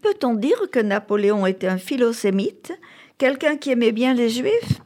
Peut-on 0.00 0.40
dire 0.40 0.68
que 0.72 0.82
Napoléon 0.82 1.46
était 1.46 1.68
un 1.68 1.78
philosémite, 1.78 2.72
quelqu'un 3.16 3.56
qui 3.56 3.70
aimait 3.70 3.92
bien 3.92 4.12
les 4.12 4.30
Juifs? 4.30 4.82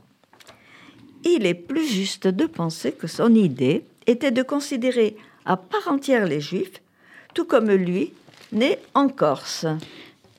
Il 1.25 1.47
est 1.47 1.55
plus 1.55 1.89
juste 1.89 2.29
de 2.29 2.45
penser 2.45 2.93
que 2.93 3.07
son 3.07 3.35
idée 3.35 3.87
était 4.07 4.33
de 4.33 4.43
considérer 4.43 5.17
à 5.47 5.57
part 5.57 5.89
entière 5.89 6.27
les 6.27 6.43
Juifs, 6.43 6.83
tout 7.33 7.47
comme 7.47 7.71
lui, 7.71 8.13
né 8.53 8.79
en 8.93 9.09
Corse. 9.09 9.67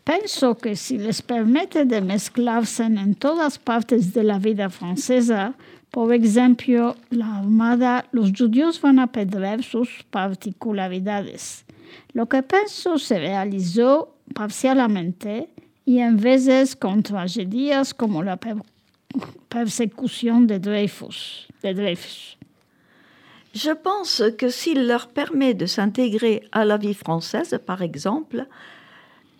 Penso 0.08 0.56
que 0.56 0.78
si 0.78 0.98
les 0.98 1.22
permite 1.22 1.84
de 1.84 2.00
mezclarse 2.00 2.84
en 2.86 3.14
todas 3.14 3.60
partes 3.60 4.14
de 4.14 4.24
la 4.24 4.40
vida 4.40 4.70
francesa, 4.70 5.54
por 5.92 6.14
ejemplo, 6.14 6.96
la 7.10 7.40
armada, 7.40 8.06
los 8.14 8.32
judíos 8.32 8.80
van 8.80 9.00
a 9.00 9.08
perder 9.08 9.64
sus 9.64 10.06
particularidades. 10.10 11.66
Lo 12.14 12.28
que 12.30 12.42
penso 12.42 12.98
se 12.98 13.20
realizó 13.20 14.16
parcialmente 14.34 15.50
y 15.84 16.00
en 16.00 16.16
veces 16.16 16.78
con 16.78 17.04
tragedias 17.04 17.94
como 17.94 18.24
la 18.24 18.38
per- 18.38 18.64
persecución 19.50 20.48
de 20.48 20.60
Dreyfus. 20.60 21.48
De 21.62 21.74
Dreyfus. 21.74 22.38
Je 23.54 23.76
pense 23.76 24.36
que 24.38 24.52
s'il 24.52 24.88
leur 24.88 25.10
permet 25.10 25.54
de 25.54 25.66
s'intégrer 25.66 26.48
à 26.54 26.64
la 26.64 26.78
vie 26.78 26.94
française, 26.94 27.60
par 27.66 27.82
exemple, 27.82 28.48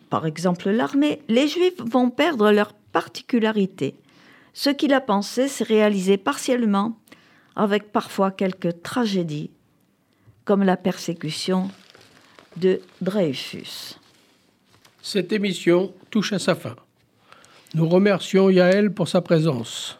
par 0.10 0.26
exemple 0.26 0.70
l'armée, 0.70 1.22
les 1.28 1.48
Juifs 1.48 1.80
vont 1.80 2.10
perdre 2.10 2.52
leur 2.52 2.74
particularité. 2.74 3.96
Ce 4.54 4.70
qu'il 4.70 4.94
a 4.94 5.02
pensé 5.02 5.48
s'est 5.48 5.64
réalisé 5.64 6.18
partiellement, 6.18 6.98
avec 7.56 7.92
parfois 7.92 8.32
quelques 8.32 8.82
tragédies, 8.82 9.52
comme 10.46 10.64
la 10.64 10.78
persécution 10.78 11.70
de 12.56 12.80
Dreyfus. 13.02 13.98
Cette 15.02 15.32
émission 15.32 15.94
touche 16.10 16.34
à 16.34 16.40
sa 16.40 16.56
fin. 16.56 16.76
Nous 17.76 17.88
remercions 17.88 18.50
Yaël 18.50 18.92
pour 18.92 19.08
sa 19.08 19.22
présence. 19.22 19.98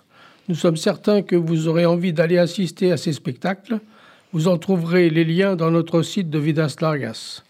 Nous 0.48 0.56
sommes 0.56 0.78
certains 0.78 1.22
que 1.22 1.36
vous 1.36 1.68
aurez 1.68 1.86
envie 1.86 2.14
d'aller 2.14 2.38
assister 2.38 2.92
à 2.92 2.98
ces 2.98 3.14
spectacles. 3.14 3.80
Vous 4.32 4.48
en 4.48 4.58
trouverez 4.58 5.10
les 5.10 5.26
liens 5.26 5.56
dans 5.56 5.72
notre 5.72 6.02
site 6.02 6.30
de 6.30 6.40
Vidas 6.40 6.76
Largas. 6.80 7.44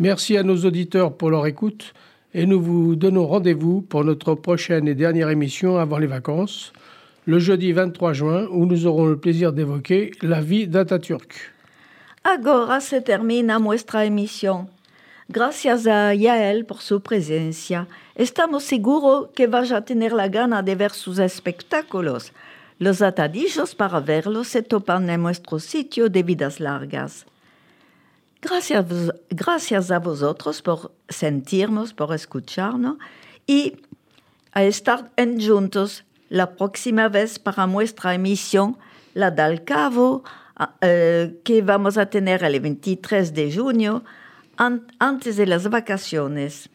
Merci 0.00 0.38
à 0.38 0.42
nos 0.42 0.56
auditeurs 0.64 1.12
pour 1.12 1.28
leur 1.28 1.46
écoute 1.46 1.92
et 2.32 2.46
nous 2.46 2.58
vous 2.58 2.96
donnons 2.96 3.26
rendez-vous 3.26 3.82
pour 3.82 4.02
notre 4.02 4.34
prochaine 4.34 4.88
et 4.88 4.94
dernière 4.94 5.28
émission 5.28 5.76
avant 5.76 5.98
les 5.98 6.06
vacances, 6.06 6.72
le 7.26 7.38
jeudi 7.38 7.72
23 7.72 8.14
juin, 8.14 8.46
où 8.50 8.64
nous 8.64 8.86
aurons 8.86 9.04
le 9.04 9.18
plaisir 9.18 9.52
d'évoquer 9.52 10.12
la 10.22 10.40
vie 10.40 10.66
d'Atatürk. 10.66 11.52
Agora 12.24 12.80
se 12.80 13.02
termina 13.02 13.58
nuestra 13.58 14.06
emisión. 14.06 14.68
Gracias 15.28 15.86
a 15.86 16.14
Yael 16.14 16.64
por 16.64 16.80
su 16.80 17.02
presencia. 17.02 17.86
Estamos 18.16 18.64
seguros 18.64 19.28
que 19.34 19.48
vaya 19.48 19.76
a 19.76 19.84
tener 19.84 20.14
la 20.14 20.28
gana 20.28 20.62
de 20.62 20.76
ver 20.76 20.92
sus 20.92 21.18
espectáculos. 21.18 22.32
Los 22.78 23.02
atadillos 23.02 23.74
para 23.74 24.00
verlos 24.00 24.48
se 24.48 24.62
topan 24.62 25.10
en 25.10 25.20
nuestro 25.20 25.58
sitio 25.58 26.08
de 26.08 26.22
vidas 26.22 26.58
largas. 26.58 27.26
Gracias, 28.42 28.86
gracias 29.28 29.90
a 29.90 29.98
vosotros 29.98 30.62
por 30.62 30.92
sentirnos, 31.08 31.92
por 31.92 32.14
escucharnos 32.14 32.96
y 33.46 33.76
a 34.52 34.62
estar 34.64 35.10
en 35.16 35.38
juntos 35.46 36.04
la 36.30 36.56
próxima 36.56 37.08
vez 37.08 37.38
para 37.38 37.66
nuestra 37.66 38.14
emisión, 38.14 38.78
la 39.14 39.30
del 39.30 39.64
Cabo, 39.64 40.24
eh, 40.80 41.40
que 41.44 41.60
vamos 41.62 41.98
a 41.98 42.06
tener 42.06 42.42
el 42.44 42.58
23 42.60 43.34
de 43.34 43.54
junio, 43.54 44.04
an- 44.56 44.86
antes 44.98 45.36
de 45.36 45.46
las 45.46 45.68
vacaciones. 45.68 46.70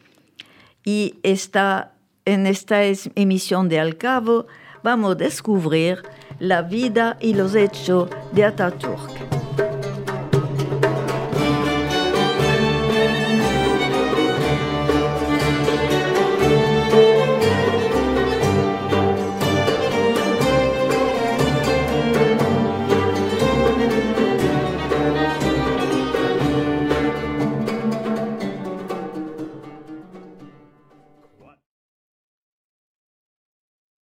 Y 0.84 1.14
esta, 1.24 1.94
en 2.24 2.46
esta 2.46 2.84
es- 2.84 3.10
emisión 3.16 3.68
de 3.68 3.80
Al 3.80 3.96
Cabo 3.96 4.46
vamos 4.84 5.12
a 5.12 5.14
descubrir 5.16 6.02
la 6.38 6.62
vida 6.62 7.16
y 7.20 7.34
los 7.34 7.54
hechos 7.56 8.08
de 8.32 8.44
Ataturk. 8.44 9.45